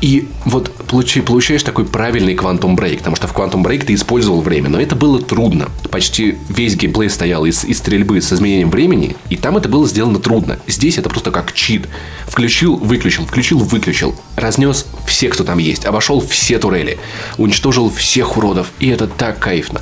[0.00, 4.40] И вот получи- получаешь такой правильный Quantum Break, потому что в Quantum Break ты использовал
[4.40, 5.68] время, но это было трудно.
[5.90, 10.20] Почти весь геймплей стоял из, из стрельбы с изменением времени, и там это было сделано
[10.20, 10.58] трудно.
[10.68, 11.88] Здесь это просто как чит.
[12.26, 14.14] Включил, выключил, включил, выключил.
[14.36, 16.98] Разнес всех, кто там есть, обошел все турели,
[17.36, 19.80] уничтожил всех уродов, и это так кайфно.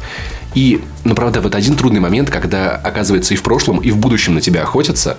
[0.55, 4.35] И, ну, правда, вот один трудный момент, когда, оказывается, и в прошлом, и в будущем
[4.35, 5.19] на тебя охотятся,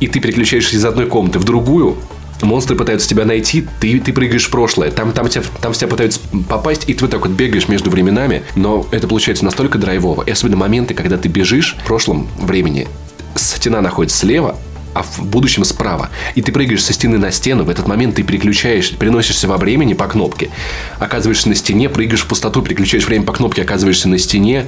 [0.00, 1.96] и ты переключаешься из одной комнаты в другую,
[2.42, 6.20] монстры пытаются тебя найти, ты, ты прыгаешь в прошлое, там, там, тебя, там тебя пытаются
[6.48, 10.22] попасть, и ты вот так вот бегаешь между временами, но это получается настолько драйвово.
[10.22, 12.88] И особенно моменты, когда ты бежишь в прошлом времени,
[13.36, 14.56] стена находится слева,
[14.94, 16.08] а в будущем справа.
[16.34, 19.92] И ты прыгаешь со стены на стену, в этот момент ты переключаешь, переносишься во времени
[19.92, 20.50] по кнопке,
[20.98, 24.66] оказываешься на стене, прыгаешь в пустоту, переключаешь время по кнопке, оказываешься на стене,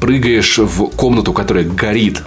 [0.00, 2.22] прыгаешь в комнату, которая горит,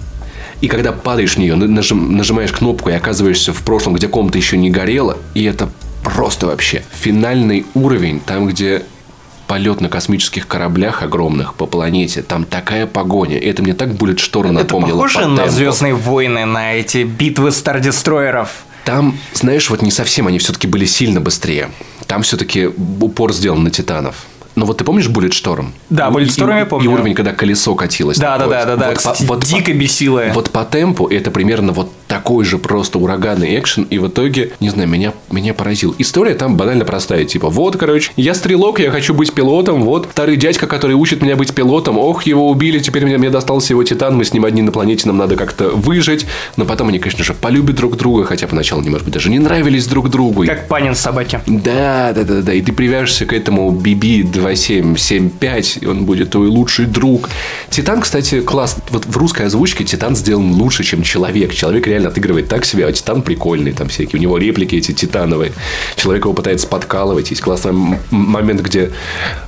[0.61, 4.57] и когда падаешь в нее, нажим, нажимаешь кнопку и оказываешься в прошлом, где комната еще
[4.57, 5.69] не горела, и это
[6.03, 8.83] просто вообще финальный уровень, там, где
[9.47, 13.37] полет на космических кораблях огромных по планете, там такая погоня.
[13.37, 15.03] Это мне так будет шторм напомнило.
[15.05, 18.63] Это похоже на Звездные войны, на эти битвы стардестройеров?
[18.85, 21.69] Там, знаешь, вот не совсем, они все-таки были сильно быстрее.
[22.07, 24.15] Там все-таки упор сделан на титанов.
[24.55, 25.67] Ну вот ты помнишь Bulletstorm?
[25.89, 26.89] Да, Bulletstorm я помню.
[26.89, 28.17] И уровень, когда колесо катилось.
[28.17, 28.89] Да, да, да, да, да.
[28.89, 30.25] Вот, по, вот дико бесило.
[30.33, 33.83] Вот по темпу это примерно вот такой же просто ураганный экшен.
[33.83, 35.95] И в итоге, не знаю, меня, меня поразил.
[35.97, 37.23] История там банально простая.
[37.23, 39.83] Типа, вот, короче, я стрелок, я хочу быть пилотом.
[39.83, 41.97] Вот, второй дядька, который учит меня быть пилотом.
[41.97, 44.17] Ох, его убили, теперь мне, мне достался его титан.
[44.17, 46.25] Мы с ним одни на планете, нам надо как-то выжить.
[46.57, 48.25] Но потом они, конечно же, полюбят друг друга.
[48.25, 50.45] Хотя поначалу, не может быть, даже не нравились друг другу.
[50.45, 51.39] Как панин собаки.
[51.47, 52.53] Да, да, да, да.
[52.53, 57.29] И ты привяжешься к этому BB 2.7, 7.5, и он будет твой лучший друг.
[57.69, 58.77] Титан, кстати, класс.
[58.89, 61.53] Вот в русской озвучке Титан сделан лучше, чем Человек.
[61.53, 64.19] Человек реально отыгрывает так себе, а Титан прикольный, там всякие.
[64.19, 65.51] У него реплики эти титановые.
[65.95, 67.29] Человек его пытается подкалывать.
[67.29, 67.73] Есть классный
[68.11, 68.91] момент, где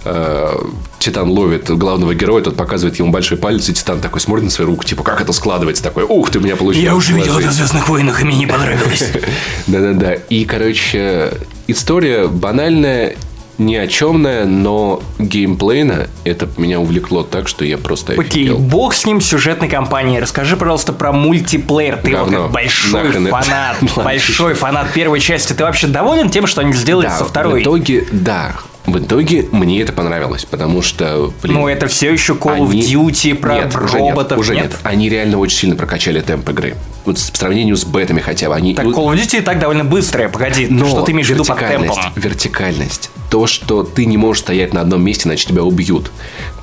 [0.05, 0.55] э,
[0.99, 4.69] Титан ловит главного героя, тот показывает ему большой палец, и Титан такой смотрит на свою
[4.71, 5.83] руку, типа, как это складывается?
[5.83, 6.85] Такой, ух, ты у меня получилось.
[6.85, 9.11] Я уже видел это в «Звездных войнах», и мне не понравилось.
[9.67, 10.13] Да-да-да.
[10.13, 11.33] И, короче,
[11.67, 13.15] история банальная,
[13.57, 18.93] ни о чемная, но геймплейно это меня увлекло так, что я просто Окей, okay, бог
[18.93, 20.19] с ним сюжетной кампании.
[20.19, 21.97] Расскажи, пожалуйста, про мультиплеер.
[21.97, 22.33] Ты Говно.
[22.33, 25.53] его как большой Нахрен фанат, большой фанат первой части.
[25.53, 27.59] Ты вообще доволен тем, что они сделали да, со второй?
[27.59, 28.55] В итоге, да.
[28.85, 31.33] В итоге мне это понравилось, потому что...
[31.41, 32.81] Блин, ну, это все еще Call они...
[32.81, 34.37] of Duty про нет, роботов.
[34.37, 34.79] Уже нет, уже нет.
[34.83, 36.75] Они реально очень сильно прокачали темп игры.
[37.05, 38.55] Вот в сравнении с бетами хотя бы.
[38.55, 38.75] Они...
[38.75, 40.67] Так Call of Duty и так довольно быстрая, погоди.
[40.69, 41.97] Но что ты имеешь в виду под темпом?
[42.15, 43.09] Вертикальность.
[43.29, 46.11] То, что ты не можешь стоять на одном месте, иначе тебя убьют.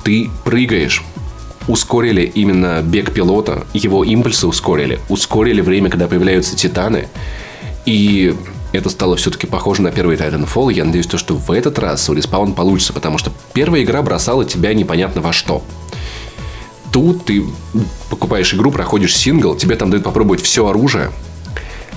[0.03, 1.03] Ты прыгаешь,
[1.67, 7.07] ускорили именно бег пилота, его импульсы ускорили, ускорили время, когда появляются титаны.
[7.85, 8.35] И
[8.77, 10.73] это стало все-таки похоже на первый Titanfall.
[10.73, 14.45] Я надеюсь, то, что в этот раз у Respawn получится, потому что первая игра бросала
[14.45, 15.63] тебя непонятно во что.
[16.91, 17.43] Тут ты
[18.09, 21.11] покупаешь игру, проходишь сингл, тебе там дают попробовать все оружие.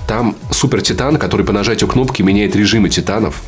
[0.07, 3.43] Там супер титан, который по нажатию кнопки меняет режимы титанов.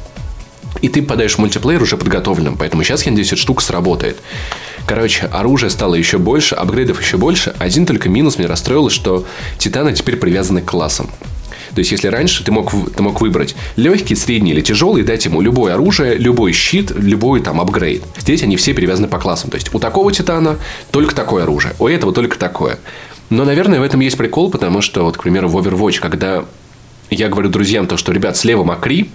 [0.82, 2.56] И ты попадаешь в мультиплеер уже подготовленным.
[2.56, 4.18] Поэтому сейчас, я надеюсь, эта штука сработает.
[4.86, 7.54] Короче, оружие стало еще больше, апгрейдов еще больше.
[7.58, 9.26] Один только минус меня расстроил, что
[9.58, 11.10] титаны теперь привязаны к классам.
[11.76, 15.42] То есть, если раньше ты мог, ты мог выбрать легкий, средний или тяжелый, дать ему
[15.42, 18.02] любое оружие, любой щит, любой там апгрейд.
[18.18, 19.50] Здесь они все привязаны по классам.
[19.50, 20.56] То есть, у такого титана
[20.90, 22.78] только такое оружие, у этого только такое.
[23.28, 26.46] Но, наверное, в этом есть прикол, потому что, вот, к примеру, в Overwatch, когда
[27.10, 29.10] я говорю друзьям то, что, ребят, слева Макри,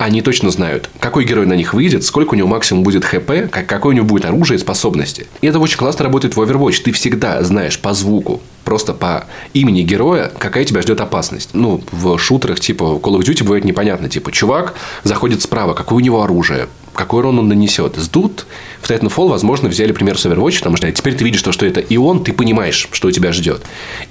[0.00, 3.66] они точно знают, какой герой на них выйдет, сколько у него максимум будет хп, как,
[3.66, 5.26] какое у него будет оружие и способности.
[5.42, 6.80] И это очень классно работает в Overwatch.
[6.82, 11.50] Ты всегда знаешь по звуку, просто по имени героя, какая тебя ждет опасность.
[11.52, 14.08] Ну, в шутерах типа Call of Duty бывает непонятно.
[14.08, 16.68] Типа, чувак заходит справа, какое у него оружие,
[17.00, 17.96] какой урон он нанесет.
[17.96, 18.46] Сдут
[18.82, 21.80] в Titanfall, возможно, взяли пример с Overwatch, потому что теперь ты видишь то, что это
[21.80, 23.62] и он, ты понимаешь, что тебя ждет.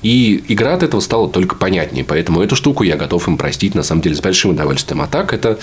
[0.02, 2.04] И игра от этого стала только понятнее.
[2.04, 5.02] Поэтому эту штуку я готов им простить, на самом деле, с большим удовольствием.
[5.02, 5.60] А так, это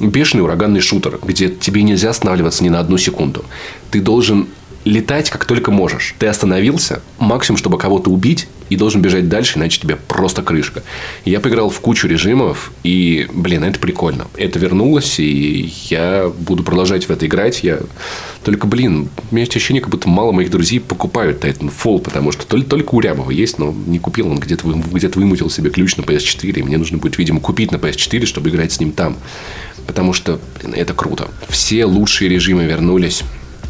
[0.00, 3.44] бешеный ураганный шутер, где тебе нельзя останавливаться ни на одну секунду.
[3.90, 4.46] Ты должен
[4.84, 6.14] летать как только можешь.
[6.18, 10.82] Ты остановился, максимум, чтобы кого-то убить, и должен бежать дальше, иначе тебе просто крышка.
[11.24, 14.26] Я поиграл в кучу режимов, и, блин, это прикольно.
[14.36, 17.62] Это вернулось, и я буду продолжать в это играть.
[17.62, 17.80] Я
[18.42, 22.46] только, блин, у меня есть ощущение, как будто мало моих друзей покупают Titanfall, потому что
[22.46, 24.28] только, только у Рябова есть, но не купил.
[24.28, 27.76] Он где-то где вымутил себе ключ на PS4, и мне нужно будет, видимо, купить на
[27.76, 29.16] PS4, чтобы играть с ним там.
[29.86, 31.28] Потому что, блин, это круто.
[31.48, 33.22] Все лучшие режимы вернулись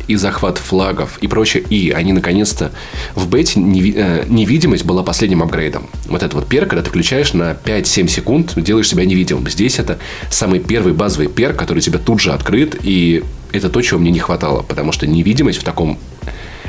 [0.08, 1.62] и захват флагов и прочее.
[1.70, 2.72] И они наконец-то
[3.14, 5.88] в бете э, невидимость была последним апгрейдом.
[6.06, 9.48] Вот это вот перк, когда ты включаешь на 5-7 секунд, делаешь себя невидимым.
[9.48, 9.98] Здесь это
[10.30, 14.10] самый первый базовый перк, который у тебя тут же открыт, и это то, чего мне
[14.10, 15.98] не хватало, потому что невидимость в таком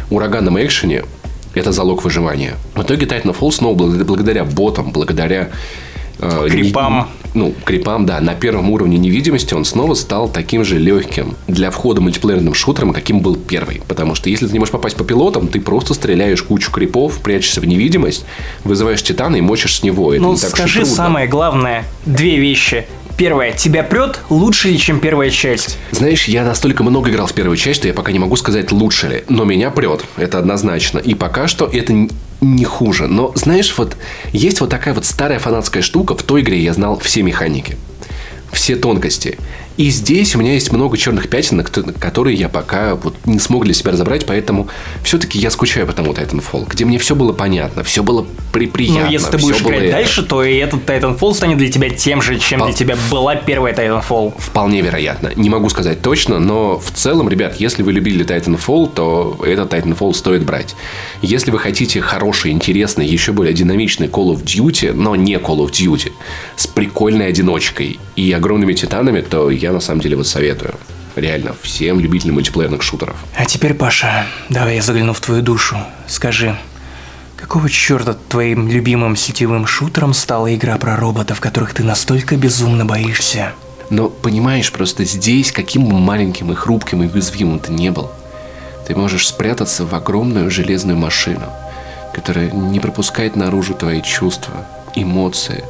[0.10, 1.04] ураганном экшене
[1.56, 2.56] это залог выживания.
[2.76, 5.50] В итоге Titanfall снова благодаря ботам, благодаря
[6.20, 7.08] Крипам.
[7.34, 11.70] не- ну, крипам, да, на первом уровне невидимости он снова стал таким же легким для
[11.70, 13.82] входа мультиплеерным шутером, каким был первый.
[13.88, 17.60] Потому что если ты не можешь попасть по пилотам, ты просто стреляешь кучу крипов, прячешься
[17.62, 18.26] в невидимость,
[18.64, 20.14] вызываешь титана и мочишь с него.
[20.14, 21.84] Это Ну, не так скажи самое главное.
[22.06, 22.86] Две вещи.
[23.18, 25.78] Первое, тебя прет лучше ли, чем первая часть?
[25.92, 29.08] Знаешь, я настолько много играл в первую часть, что я пока не могу сказать, лучше
[29.08, 29.24] ли.
[29.30, 31.00] Но меня прет, это однозначно.
[31.00, 32.10] И пока что это
[32.42, 33.08] не хуже.
[33.08, 33.96] Но, знаешь, вот
[34.32, 36.16] есть вот такая вот старая фанатская штука.
[36.16, 37.78] В той игре я знал все механики.
[38.52, 39.38] Все тонкости.
[39.78, 43.66] И здесь у меня есть много черных пятен, ко- которые я пока вот не смог
[43.66, 44.70] для себя разобрать, поэтому
[45.04, 49.06] все-таки я скучаю по тому Titanfall, где мне все было понятно, все было при приятно.
[49.06, 49.92] Ну, если ты будешь играть это.
[49.92, 53.36] дальше, то и этот Titanfall станет для тебя тем же, чем Пол- для тебя была
[53.36, 54.34] первая Titanfall.
[54.38, 55.32] Вполне вероятно.
[55.36, 60.14] Не могу сказать точно, но в целом, ребят, если вы любили Titanfall, то этот Titanfall
[60.14, 60.76] стоит брать.
[61.22, 65.72] Если вы хотите хороший, интересный, еще более динамичный Call of Duty, но не Call of
[65.72, 66.12] Duty,
[66.56, 70.76] с прикольной одиночкой и огромными титанами, то я на самом деле вот советую.
[71.16, 73.16] Реально, всем любителям мультиплеерных шутеров.
[73.38, 75.78] А теперь, Паша, давай я загляну в твою душу.
[76.08, 76.58] Скажи,
[77.38, 83.54] какого черта твоим любимым сетевым шутером стала игра про роботов, которых ты настолько безумно боишься?
[83.90, 88.12] Но, понимаешь, просто здесь, каким бы маленьким и хрупким и уязвимым ты не был,
[88.88, 91.46] ты можешь спрятаться в огромную железную машину,
[92.14, 95.64] которая не пропускает наружу твои чувства, эмоции.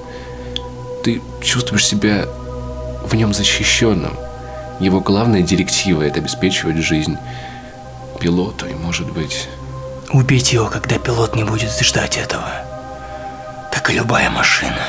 [1.04, 2.26] Ты чувствуешь себя
[3.06, 4.18] в нем защищенным.
[4.80, 7.18] Его главная директива– это обеспечивать жизнь
[8.20, 9.48] пилоту и, может быть,
[10.12, 12.48] Убить его, когда пилот не будет ждать этого.
[13.72, 14.80] Как и любая машина.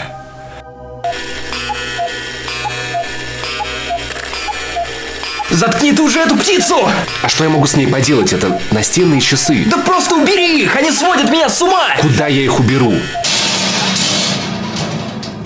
[5.50, 6.76] Заткни ты уже эту птицу!
[7.22, 8.32] А что я могу с ней поделать?
[8.32, 9.64] Это настенные часы.
[9.66, 10.76] Да просто убери их!
[10.76, 11.96] Они сводят меня с ума!
[11.98, 12.94] Куда я их уберу?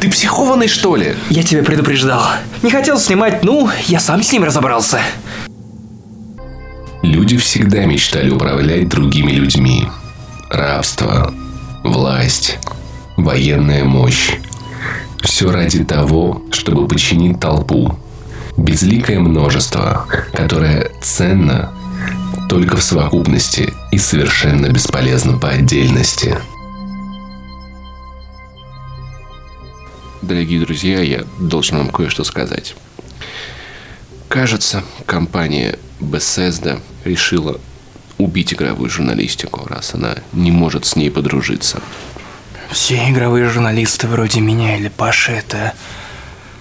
[0.00, 1.14] Ты психованный, что ли?
[1.28, 2.22] Я тебя предупреждал.
[2.62, 5.00] Не хотел снимать, ну, я сам с ним разобрался.
[7.02, 9.86] Люди всегда мечтали управлять другими людьми.
[10.48, 11.34] Рабство,
[11.84, 12.58] власть,
[13.18, 14.32] военная мощь.
[15.20, 17.94] Все ради того, чтобы подчинить толпу.
[18.56, 21.74] Безликое множество, которое ценно
[22.48, 26.38] только в совокупности и совершенно бесполезно по отдельности.
[30.22, 32.74] Дорогие друзья, я должен вам кое-что сказать.
[34.28, 37.58] Кажется, компания Bethesda решила
[38.18, 41.80] убить игровую журналистику, раз она не может с ней подружиться.
[42.70, 45.72] Все игровые журналисты вроде меня или Паши это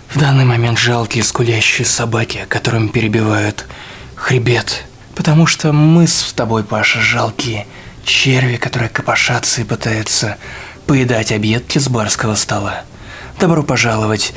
[0.09, 3.67] в данный момент жалкие скулящие собаки, которым перебивают
[4.15, 4.85] хребет.
[5.15, 7.67] Потому что мы с тобой, Паша, жалкие
[8.05, 10.37] черви, которые копошатся и пытаются
[10.87, 12.83] поедать объедки с барского стола.
[13.39, 14.33] Добро пожаловать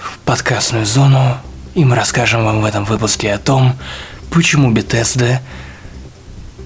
[0.00, 1.36] в подкастную зону,
[1.74, 3.74] и мы расскажем вам в этом выпуске о том,
[4.30, 5.40] почему Бетезда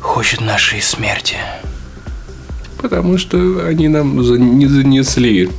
[0.01, 1.37] хочет нашей смерти.
[2.81, 5.51] Потому что они нам за- не занесли.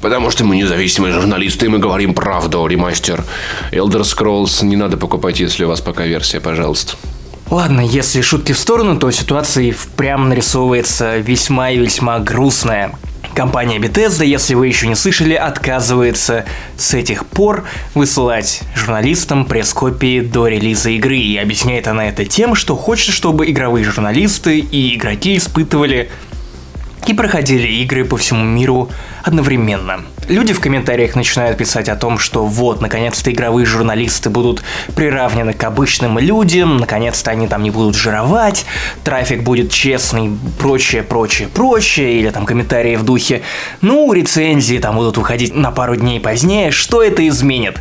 [0.00, 3.24] Потому что мы независимые журналисты, и мы говорим правду, ремастер.
[3.70, 6.94] Elder Scrolls не надо покупать, если у вас пока версия, пожалуйста.
[7.50, 12.92] Ладно, если шутки в сторону, то ситуация и впрямь нарисовывается весьма и весьма грустная.
[13.34, 16.44] Компания Bethesda, если вы еще не слышали, отказывается
[16.76, 17.64] с этих пор
[17.94, 21.16] высылать журналистам пресс-копии до релиза игры.
[21.16, 26.10] И объясняет она это тем, что хочет, чтобы игровые журналисты и игроки испытывали
[27.06, 28.88] и проходили игры по всему миру
[29.22, 30.04] одновременно.
[30.28, 34.62] Люди в комментариях начинают писать о том, что вот, наконец-то игровые журналисты будут
[34.94, 38.64] приравнены к обычным людям, наконец-то они там не будут жировать,
[39.04, 43.42] трафик будет честный, прочее, прочее, прочее, или там комментарии в духе,
[43.80, 47.78] ну, рецензии там будут выходить на пару дней позднее, что это изменит?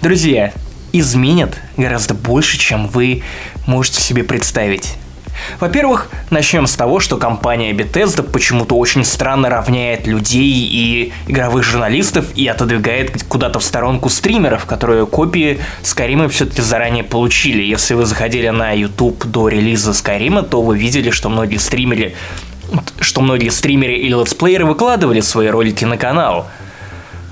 [0.00, 0.52] Друзья,
[0.92, 3.22] изменит гораздо больше, чем вы
[3.66, 4.96] можете себе представить.
[5.60, 12.26] Во-первых, начнем с того, что компания Bethesda почему-то очень странно равняет людей и игровых журналистов
[12.34, 17.62] и отодвигает куда-то в сторонку стримеров, которые копии Скайрима все-таки заранее получили.
[17.62, 22.14] Если вы заходили на YouTube до релиза Скайрима, то вы видели, что многие стримеры
[22.98, 26.46] что многие стримеры или летсплееры выкладывали свои ролики на канал.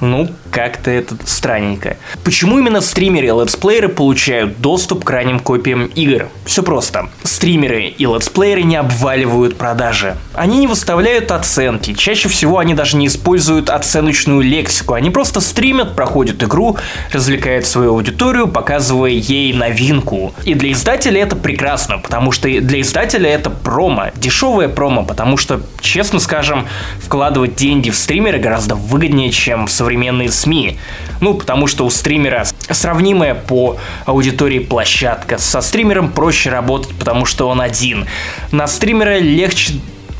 [0.02, 1.96] Ну, как-то это странненько.
[2.24, 6.28] Почему именно стримеры и летсплееры получают доступ к ранним копиям игр?
[6.44, 7.08] Все просто.
[7.22, 10.16] Стримеры и летсплееры не обваливают продажи.
[10.34, 11.94] Они не выставляют оценки.
[11.94, 14.94] Чаще всего они даже не используют оценочную лексику.
[14.94, 16.76] Они просто стримят, проходят игру,
[17.12, 20.34] развлекают свою аудиторию, показывая ей новинку.
[20.44, 25.60] И для издателя это прекрасно, потому что для издателя это промо, дешевое промо, потому что,
[25.80, 26.66] честно скажем,
[27.00, 30.78] вкладывать деньги в стримеры гораздо выгоднее, чем в современные СМИ.
[31.20, 33.76] Ну, потому что у стримера сравнимая по
[34.06, 35.36] аудитории площадка.
[35.38, 38.06] Со стримером проще работать, потому что он один.
[38.52, 39.74] На стримера легче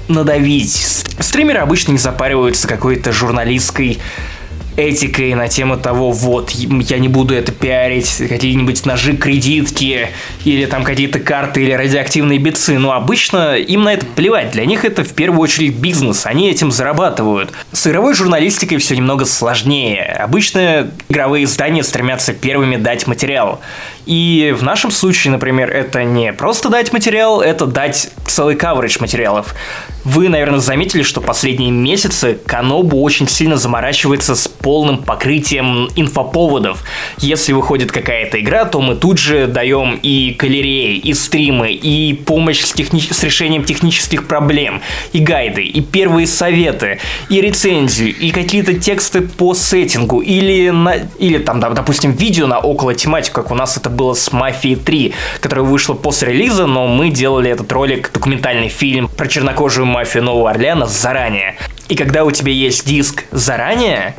[0.09, 1.07] надавить.
[1.19, 3.99] Стримеры обычно не запариваются какой-то журналистской
[4.77, 10.09] этикой на тему того, вот, я не буду это пиарить, какие-нибудь ножи, кредитки,
[10.45, 12.79] или там какие-то карты, или радиоактивные бицы.
[12.79, 14.53] Но обычно им на это плевать.
[14.53, 17.51] Для них это в первую очередь бизнес, они этим зарабатывают.
[17.73, 20.03] С игровой журналистикой все немного сложнее.
[20.21, 23.61] Обычно игровые издания стремятся первыми дать материал.
[24.07, 29.55] И в нашем случае, например, это не просто дать материал, это дать целый каверидж материалов.
[30.05, 36.83] Вы, наверное, заметили, что последние месяцы Канобу очень сильно заморачивается с полным покрытием инфоповодов.
[37.19, 42.61] Если выходит какая-то игра, то мы тут же даем и галереи, и стримы, и помощь
[42.61, 43.01] с, техни...
[43.01, 44.81] с решением технических проблем,
[45.13, 50.95] и гайды, и первые советы, и рецензию, и какие-то тексты по сеттингу, или, на...
[51.19, 55.13] или там, допустим, видео на около тематику, как у нас это было с «Мафией 3»,
[55.41, 60.51] которая вышла после релиза, но мы делали этот ролик, документальный фильм про чернокожую мафию Нового
[60.51, 61.57] Орлеана заранее.
[61.89, 64.15] И когда у тебя есть диск заранее,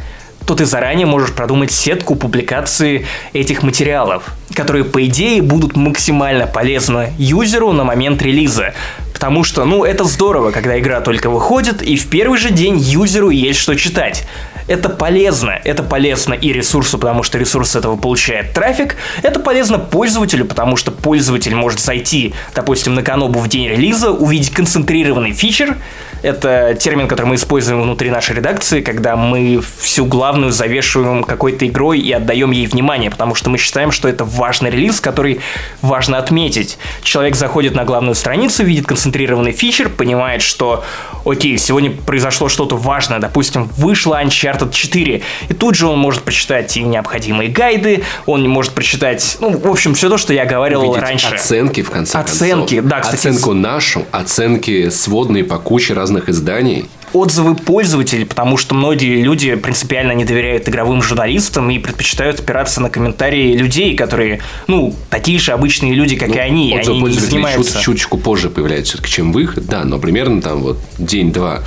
[0.46, 7.14] то ты заранее можешь продумать сетку публикации этих материалов, которые, по идее, будут максимально полезны
[7.18, 8.74] юзеру на момент релиза.
[9.14, 13.30] Потому что, ну, это здорово, когда игра только выходит, и в первый же день юзеру
[13.30, 14.26] есть что читать.
[14.68, 15.60] Это полезно.
[15.64, 18.96] Это полезно и ресурсу, потому что ресурс этого получает трафик.
[19.22, 24.52] Это полезно пользователю, потому что пользователь может зайти, допустим, на Канобу в день релиза, увидеть
[24.52, 25.78] концентрированный фичер.
[26.24, 32.00] Это термин, который мы используем внутри нашей редакции, когда мы всю главную завешиваем какой-то игрой
[32.00, 35.42] и отдаем ей внимание, потому что мы считаем, что это важный релиз, который
[35.82, 36.78] важно отметить.
[37.04, 40.84] Человек заходит на главную страницу, видит концентрированный фичер, понимает, что
[41.26, 45.22] окей, сегодня произошло что-то важное, допустим, вышла Uncharted Uncharted 4.
[45.50, 49.94] И тут же он может прочитать и необходимые гайды, он может прочитать, ну, в общем,
[49.94, 51.36] все то, что я говорил Увидеть раньше.
[51.36, 52.90] Оценки, в конце оценки, концов.
[52.90, 53.28] да, кстати.
[53.28, 60.14] Оценку нашу, оценки сводные по куче разных изданий отзывы пользователей, потому что многие люди принципиально
[60.14, 65.94] не доверяют игровым журналистам и предпочитают опираться на комментарии людей, которые, ну, такие же обычные
[65.94, 66.76] люди, как ну, и они.
[66.78, 67.74] Отзывы они пользователей занимаются...
[67.74, 71.64] чуть, чуточку позже появляется все-таки, чем выход, да, но примерно там вот день-два.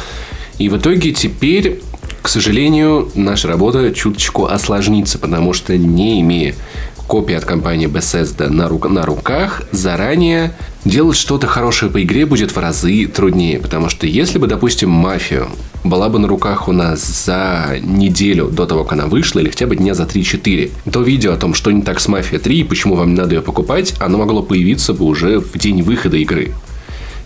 [0.58, 1.80] И в итоге теперь
[2.22, 6.56] к сожалению, наша работа чуточку осложнится, потому что не имея
[7.06, 10.54] копии от компании Bethesda на, рук, на руках, заранее
[10.84, 13.58] делать что-то хорошее по игре будет в разы труднее.
[13.58, 15.46] Потому что если бы, допустим, «Мафия»
[15.84, 19.66] была бы на руках у нас за неделю до того, как она вышла, или хотя
[19.66, 22.64] бы дня за 3-4, то видео о том, что не так с «Мафия 3» и
[22.64, 26.52] почему вам не надо ее покупать, оно могло появиться бы уже в день выхода игры.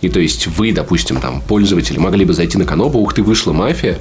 [0.01, 3.53] И то есть вы, допустим, там, пользователи, могли бы зайти на Канобу, ух ты, вышла
[3.53, 3.99] мафия.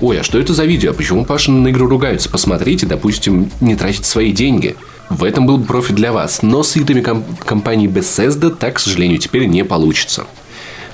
[0.00, 0.94] Ой, а что это за видео?
[0.94, 2.30] Почему Паша на игру ругаются?
[2.30, 4.76] Посмотрите, допустим, не тратить свои деньги.
[5.12, 6.42] В этом был бы профит для вас.
[6.42, 10.26] Но с играми комп- компании Bethesda так, к сожалению, теперь не получится.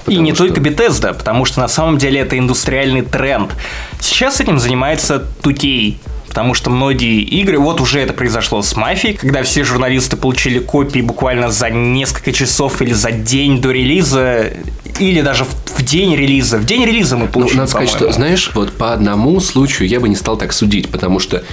[0.06, 0.46] и не что...
[0.46, 3.52] только Bethesda, потому что на самом деле это индустриальный тренд.
[4.00, 5.96] Сейчас этим занимается 2K.
[6.28, 11.00] Потому что многие игры, вот уже это произошло с Мафией, когда все журналисты получили копии
[11.00, 14.52] буквально за несколько часов или за день до релиза,
[14.98, 16.58] или даже в, в день релиза.
[16.58, 20.00] В день релиза мы получили, ну, Надо сказать, что, знаешь, вот по одному случаю я
[20.00, 21.44] бы не стал так судить, потому что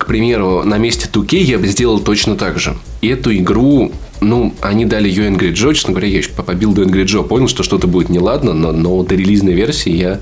[0.00, 2.74] к примеру, на месте 2K я бы сделал точно так же.
[3.02, 3.92] Эту игру,
[4.22, 7.48] ну, они дали ее Angry Joe, честно говоря, я еще по билду Angry Joe понял,
[7.48, 10.18] что что-то будет неладно, но, но до релизной версии я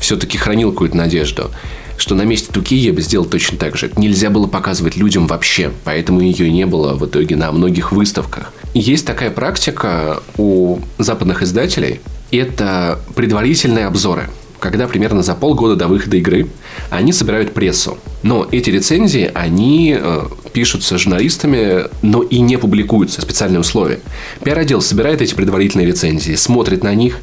[0.00, 1.50] все-таки хранил какую-то надежду
[1.96, 3.88] что на месте Туки я бы сделал точно так же.
[3.96, 8.52] Нельзя было показывать людям вообще, поэтому ее не было в итоге на многих выставках.
[8.74, 12.00] Есть такая практика у западных издателей.
[12.32, 14.28] Это предварительные обзоры
[14.64, 16.48] когда примерно за полгода до выхода игры
[16.88, 17.98] они собирают прессу.
[18.22, 20.22] Но эти рецензии, они э,
[20.54, 24.00] пишутся журналистами, но и не публикуются, специальные условия.
[24.42, 27.18] Пиар-отдел собирает эти предварительные рецензии, смотрит на них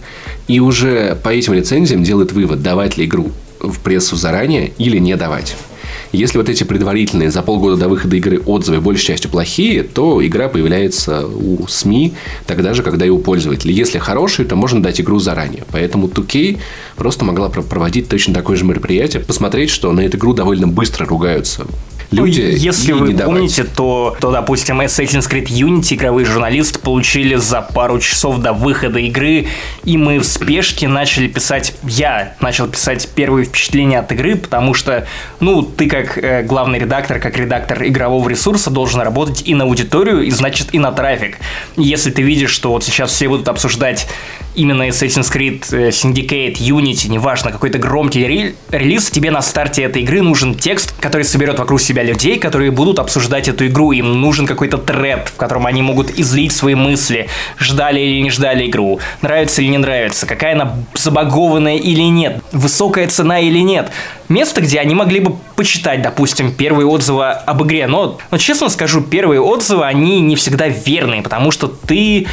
[0.48, 5.16] и уже по этим рецензиям делает вывод, давать ли игру в прессу заранее или не
[5.16, 5.56] давать.
[6.12, 10.50] Если вот эти предварительные за полгода до выхода игры отзывы большей частью плохие, то игра
[10.50, 12.14] появляется у СМИ
[12.46, 13.74] тогда же, когда и у пользователей.
[13.74, 15.64] Если хорошие, то можно дать игру заранее.
[15.72, 16.58] Поэтому 2K
[16.98, 21.66] просто могла проводить точно такое же мероприятие, посмотреть, что на эту игру довольно быстро ругаются
[22.12, 27.62] люди Если вы не помните, то, то, допустим, Assassin's Creed Unity игровые журналисты получили за
[27.62, 29.48] пару часов до выхода игры,
[29.84, 35.08] и мы в спешке начали писать, я начал писать первые впечатления от игры, потому что,
[35.40, 40.22] ну, ты как э, главный редактор, как редактор игрового ресурса должен работать и на аудиторию,
[40.22, 41.38] и значит и на трафик.
[41.78, 44.08] Если ты видишь, что вот сейчас все будут обсуждать
[44.56, 50.02] именно Assassin's Creed э, Syndicate, Unity, неважно, какой-то громкий ре- релиз, тебе на старте этой
[50.02, 53.92] игры нужен текст, который соберет вокруг себя людей, которые будут обсуждать эту игру.
[53.92, 58.68] Им нужен какой-то тред, в котором они могут излить свои мысли, ждали или не ждали
[58.68, 63.92] игру, нравится или не нравится, какая она забагованная или нет, высокая цена или нет.
[64.30, 67.86] Место, где они могли бы почитать, допустим, первые отзывы об игре.
[67.88, 72.28] Но, но честно скажу, первые отзывы, они не всегда верные, потому что ты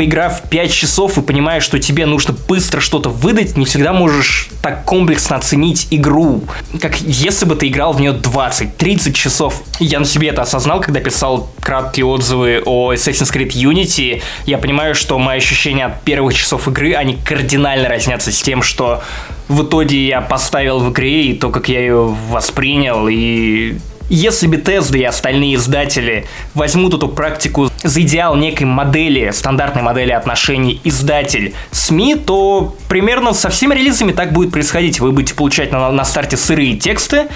[0.00, 4.86] поиграв 5 часов и понимаешь, что тебе нужно быстро что-то выдать, не всегда можешь так
[4.86, 6.42] комплексно оценить игру,
[6.80, 9.62] как если бы ты играл в нее 20-30 часов.
[9.78, 14.22] Я на себе это осознал, когда писал краткие отзывы о Assassin's Creed Unity.
[14.46, 19.02] Я понимаю, что мои ощущения от первых часов игры, они кардинально разнятся с тем, что
[19.48, 23.76] в итоге я поставил в игре, и то, как я ее воспринял, и
[24.10, 30.80] если Bethesda и остальные издатели возьмут эту практику за идеал некой модели, стандартной модели отношений
[30.84, 35.00] издатель-СМИ, то примерно со всеми релизами так будет происходить.
[35.00, 37.28] Вы будете получать на, на старте сырые тексты,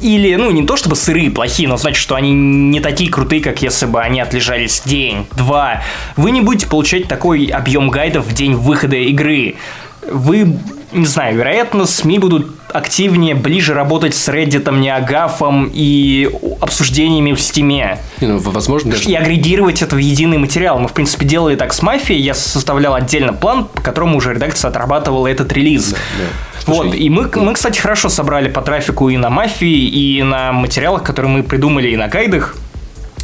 [0.00, 3.62] или, ну, не то чтобы сырые, плохие, но значит, что они не такие крутые, как
[3.62, 5.82] если бы они отлежались день, два.
[6.16, 9.54] Вы не будете получать такой объем гайдов в день выхода игры.
[10.10, 10.58] Вы,
[10.90, 17.98] не знаю, вероятно, СМИ будут активнее, ближе работать с Reddit, Неагафом и обсуждениями в Стиме.
[18.20, 19.08] Ну, возможно, даже...
[19.08, 20.78] И агрегировать это в единый материал.
[20.78, 22.20] Мы, в принципе, делали так с Мафией.
[22.20, 25.90] Я составлял отдельно план, по которому уже редакция отрабатывала этот релиз.
[25.90, 26.24] Да, да.
[26.66, 30.52] Вот, Слушай, и мы, мы, кстати, хорошо собрали по трафику и на Мафии, и на
[30.52, 32.56] материалах, которые мы придумали, и на гайдах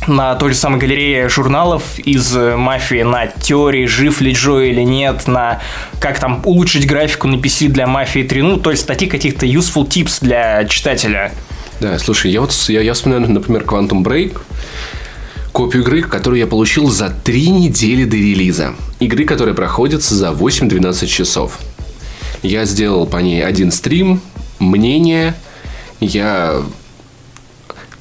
[0.09, 5.27] на той же самой галерее журналов из мафии на теории, жив ли Джо или нет,
[5.27, 5.61] на
[6.01, 9.87] как там улучшить графику на PC для мафии 3, ну, то есть статьи каких-то useful
[9.87, 11.33] tips для читателя.
[11.81, 14.41] Да, слушай, я вот я, я вспоминаю, например, Quantum Break,
[15.53, 18.75] копию игры, которую я получил за три недели до релиза.
[19.01, 21.59] Игры, которая проходится за 8-12 часов.
[22.43, 24.21] Я сделал по ней один стрим,
[24.59, 25.35] мнение,
[26.01, 26.63] я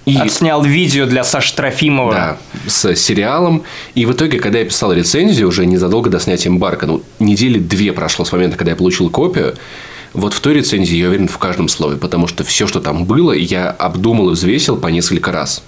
[0.07, 0.15] и...
[0.15, 2.13] Отснял видео для Саши Трофимова.
[2.13, 3.63] Да, с сериалом.
[3.93, 7.91] И в итоге, когда я писал рецензию, уже незадолго до снятия эмбарка, ну, недели две
[7.91, 9.55] прошло с момента, когда я получил копию,
[10.13, 13.33] вот в той рецензии я уверен в каждом слове, потому что все, что там было,
[13.33, 15.61] я обдумал и взвесил по несколько раз.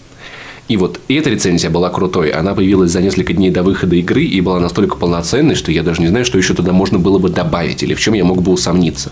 [0.70, 2.30] И вот эта рецензия была крутой.
[2.30, 6.02] Она появилась за несколько дней до выхода игры и была настолько полноценной, что я даже
[6.02, 8.54] не знаю, что еще туда можно было бы добавить или в чем я мог бы
[8.54, 9.12] усомниться.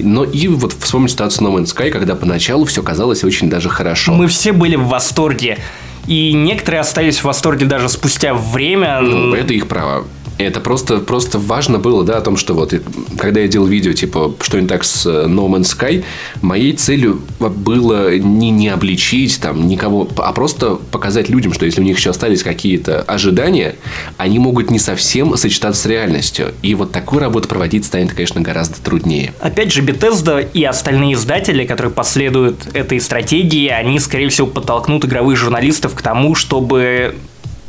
[0.00, 4.12] Но и вот вспомнить ситуацию No Man's Sky, когда поначалу все казалось очень даже хорошо.
[4.12, 5.58] Мы все были в восторге.
[6.06, 9.00] И некоторые остались в восторге даже спустя время.
[9.00, 10.06] Ну, это их право.
[10.38, 12.72] Это просто, просто важно было, да, о том, что вот,
[13.18, 16.04] когда я делал видео, типа, что не так с э, No Man's Sky,
[16.42, 21.84] моей целью было не, не обличить там никого, а просто показать людям, что если у
[21.84, 23.74] них еще остались какие-то ожидания,
[24.16, 26.54] они могут не совсем сочетаться с реальностью.
[26.62, 29.34] И вот такую работу проводить станет, конечно, гораздо труднее.
[29.40, 35.36] Опять же, Bethesda и остальные издатели, которые последуют этой стратегии, они, скорее всего, подтолкнут игровых
[35.36, 37.16] журналистов к тому, чтобы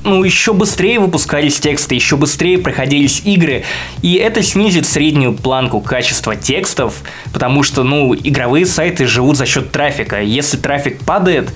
[0.04, 3.64] ну, еще быстрее выпускались тексты, еще быстрее проходились игры,
[4.02, 7.02] и это снизит среднюю планку качества текстов,
[7.34, 10.22] потому что, ну, игровые сайты живут за счет трафика.
[10.22, 11.54] Если трафик падает,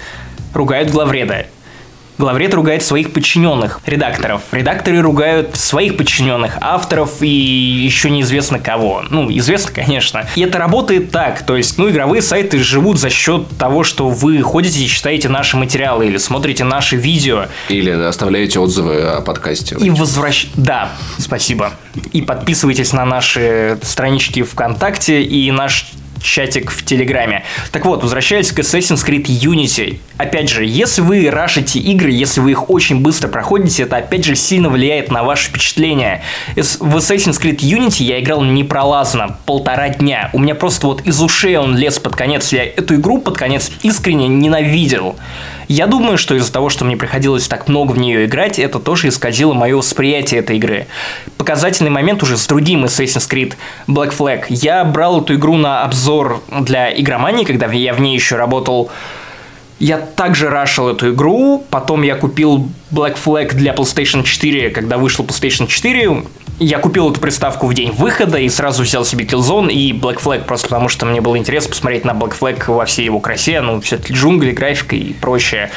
[0.53, 1.47] ругают главреда.
[2.17, 4.41] Главред ругает своих подчиненных, редакторов.
[4.51, 9.03] Редакторы ругают своих подчиненных, авторов и еще неизвестно кого.
[9.09, 10.27] Ну, известно, конечно.
[10.35, 11.43] И это работает так.
[11.45, 15.57] То есть, ну, игровые сайты живут за счет того, что вы ходите и читаете наши
[15.57, 17.45] материалы или смотрите наши видео.
[17.69, 19.75] Или оставляете отзывы о подкасте.
[19.79, 20.47] И возвращ...
[20.55, 21.71] Да, спасибо.
[22.11, 25.87] И подписывайтесь на наши странички ВКонтакте и наш
[26.23, 27.43] чатик в Телеграме.
[27.71, 29.99] Так вот, возвращаясь к Assassin's Creed Unity.
[30.17, 34.35] Опять же, если вы рашите игры, если вы их очень быстро проходите, это опять же
[34.35, 36.21] сильно влияет на ваше впечатление.
[36.55, 40.29] В Assassin's Creed Unity я играл непролазно, полтора дня.
[40.33, 42.51] У меня просто вот из ушей он лез под конец.
[42.53, 45.15] Я эту игру под конец искренне ненавидел.
[45.67, 49.09] Я думаю, что из-за того, что мне приходилось так много в нее играть, это тоже
[49.09, 50.87] исказило мое восприятие этой игры.
[51.37, 53.53] Показательный момент уже с другим Assassin's Creed
[53.87, 54.45] Black Flag.
[54.49, 58.91] Я брал эту игру на обзор для игромании, когда я в ней еще работал
[59.79, 65.25] я также рашил эту игру, потом я купил Black Flag для PlayStation 4, когда вышел
[65.25, 66.23] PlayStation 4,
[66.59, 70.45] я купил эту приставку в день выхода и сразу взял себе Killzone и Black Flag,
[70.45, 73.81] просто потому что мне было интересно посмотреть на Black Flag во всей его красе, ну,
[73.81, 75.71] все-таки джунгли, графика и прочее.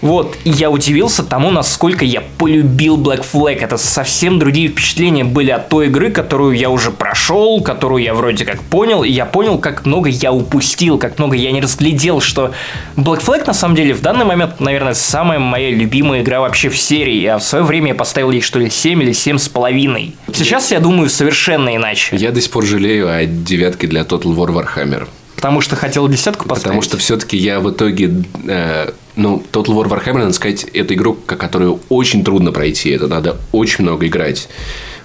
[0.00, 3.58] Вот, и я удивился тому, насколько я полюбил Black Flag.
[3.60, 8.44] Это совсем другие впечатления были от той игры, которую я уже прошел, которую я вроде
[8.44, 12.52] как понял, и я понял, как много я упустил, как много я не разглядел, что
[12.96, 16.76] Black Flag, на самом деле, в данный момент, наверное, самая моя любимая игра вообще в
[16.76, 17.24] серии.
[17.26, 20.14] А в свое время я поставил ей, что ли, 7 или 7 с половиной.
[20.32, 22.16] Сейчас я думаю совершенно иначе.
[22.16, 25.08] Я до сих пор жалею о девятке для Total War Warhammer.
[25.36, 26.64] Потому что хотел десятку поставить?
[26.64, 28.24] Потому что все-таки я в итоге...
[28.46, 32.90] Э, ну, Total War Warhammer, надо сказать, это игру, которую очень трудно пройти.
[32.90, 34.48] Это надо очень много играть.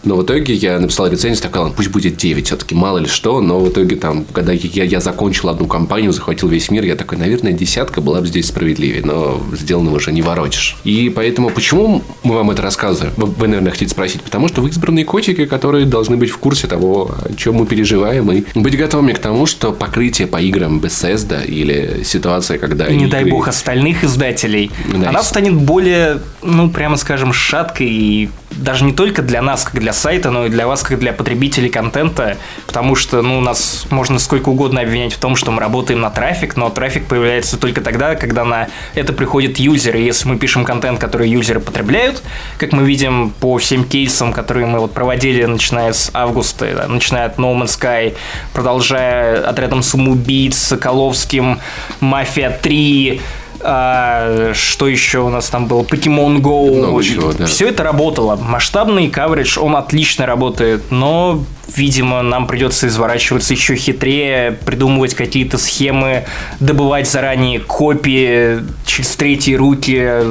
[0.05, 3.41] Но в итоге я написал рецензию, сказал, пусть будет 9, все-таки мало ли что.
[3.41, 7.17] Но в итоге там, когда я, я закончил одну кампанию, захватил весь мир, я такой,
[7.17, 9.03] наверное, десятка была бы здесь справедливее.
[9.03, 10.77] Но сделанного уже не воротишь.
[10.83, 13.13] И поэтому, почему мы вам это рассказываем?
[13.17, 14.21] Вы, вы, наверное, хотите спросить.
[14.21, 18.31] Потому что вы избранные котики, которые должны быть в курсе того, о чем мы переживаем,
[18.31, 22.87] и быть готовыми к тому, что покрытие по играм Bethesda или ситуация, когда...
[22.87, 28.29] И не дай бог остальных издателей, да, она станет более, ну, прямо скажем, шаткой и
[28.51, 31.69] даже не только для нас, как для сайта, но и для вас, как для потребителей
[31.69, 32.37] контента,
[32.67, 36.55] потому что, ну, нас можно сколько угодно обвинять в том, что мы работаем на трафик,
[36.55, 39.99] но трафик появляется только тогда, когда на это приходят юзеры.
[39.99, 42.21] Если мы пишем контент, который юзеры потребляют,
[42.57, 47.37] как мы видим по всем кейсам, которые мы вот проводили, начиная с августа, начиная от
[47.37, 48.15] No Man's Sky,
[48.53, 51.59] продолжая отрядом самоубийц, Соколовским,
[51.99, 53.21] Мафия 3,
[53.65, 55.81] а, что еще у нас там было?
[55.81, 57.03] Pokemon Go.
[57.03, 57.45] чего, да.
[57.45, 58.35] Все это работало.
[58.35, 61.43] Масштабный каверидж, он отлично работает, но,
[61.75, 66.25] видимо, нам придется изворачиваться еще хитрее, придумывать какие-то схемы,
[66.59, 70.21] добывать заранее копии через третьи руки.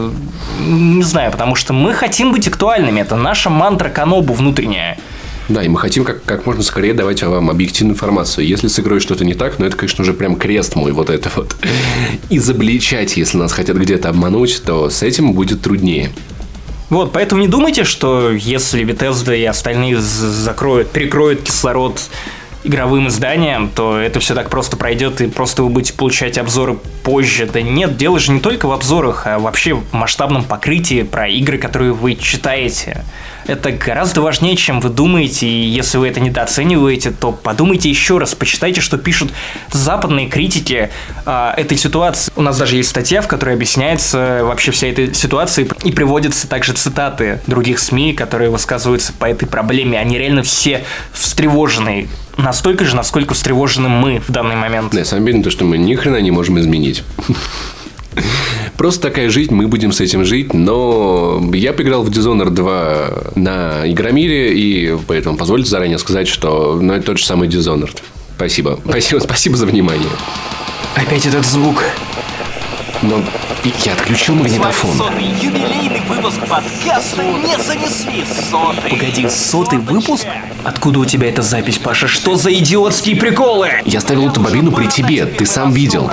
[0.61, 3.01] Не знаю, потому что мы хотим быть актуальными.
[3.01, 4.97] Это наша мантра Канобу внутренняя.
[5.49, 8.47] Да, и мы хотим как, как можно скорее давать вам объективную информацию.
[8.47, 11.31] Если с игрой что-то не так, ну это, конечно, уже прям крест мой, вот это
[11.37, 11.55] вот.
[12.31, 16.11] Изобличать, если нас хотят где-то обмануть, то с этим будет труднее.
[16.91, 22.01] Вот, поэтому не думайте, что если Bethesda и остальные закроют, перекроют кислород
[22.65, 27.47] игровым изданиям, то это все так просто пройдет, и просто вы будете получать обзоры позже.
[27.47, 31.59] Да нет, дело же не только в обзорах, а вообще в масштабном покрытии про игры,
[31.59, 33.05] которые вы читаете.
[33.47, 38.35] Это гораздо важнее, чем вы думаете, и если вы это недооцениваете, то подумайте еще раз,
[38.35, 39.33] почитайте, что пишут
[39.71, 40.91] западные критики
[41.27, 42.33] э, этой ситуации.
[42.37, 46.73] У нас даже есть статья, в которой объясняется вообще вся эта ситуация, и приводятся также
[46.73, 49.99] цитаты других СМИ, которые высказываются по этой проблеме.
[49.99, 54.93] Они реально все встревожены настолько же, насколько встревожены мы в данный момент.
[54.93, 57.03] Да, самое обидно то, что мы ни хрена не можем изменить.
[58.77, 63.91] Просто такая жизнь, мы будем с этим жить, но я поиграл в Dishonored 2 на
[63.91, 67.97] Игромире, и поэтому позвольте заранее сказать, что ну, это тот же самый Dishonored.
[68.37, 68.79] Спасибо.
[68.85, 70.09] Спасибо, спасибо за внимание.
[70.97, 71.83] Опять этот звук.
[73.05, 73.23] Но
[73.85, 74.97] я отключил магнитофон.
[74.97, 78.25] Сотый юбилейный выпуск подкаста не занесли.
[78.51, 78.91] Сотый.
[78.91, 80.25] Погоди, сотый выпуск?
[80.65, 82.09] Откуда у тебя эта запись, Паша?
[82.09, 83.73] Что за идиотские приколы?
[83.85, 86.11] Я ставил эту бобину при тебе, ты сам видел.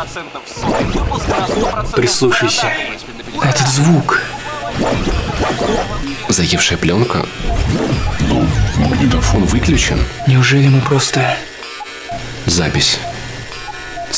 [1.95, 2.67] Прислушайся.
[3.41, 4.23] Этот звук.
[6.27, 7.25] Заевшая пленка?
[8.27, 8.45] Ну,
[8.79, 10.03] магнитофон выключен.
[10.27, 11.37] Неужели мы просто...
[12.45, 12.99] Запись.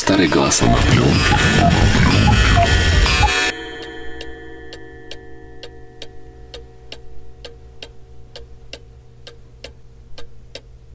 [0.04, 1.34] Старые голоса на пленке.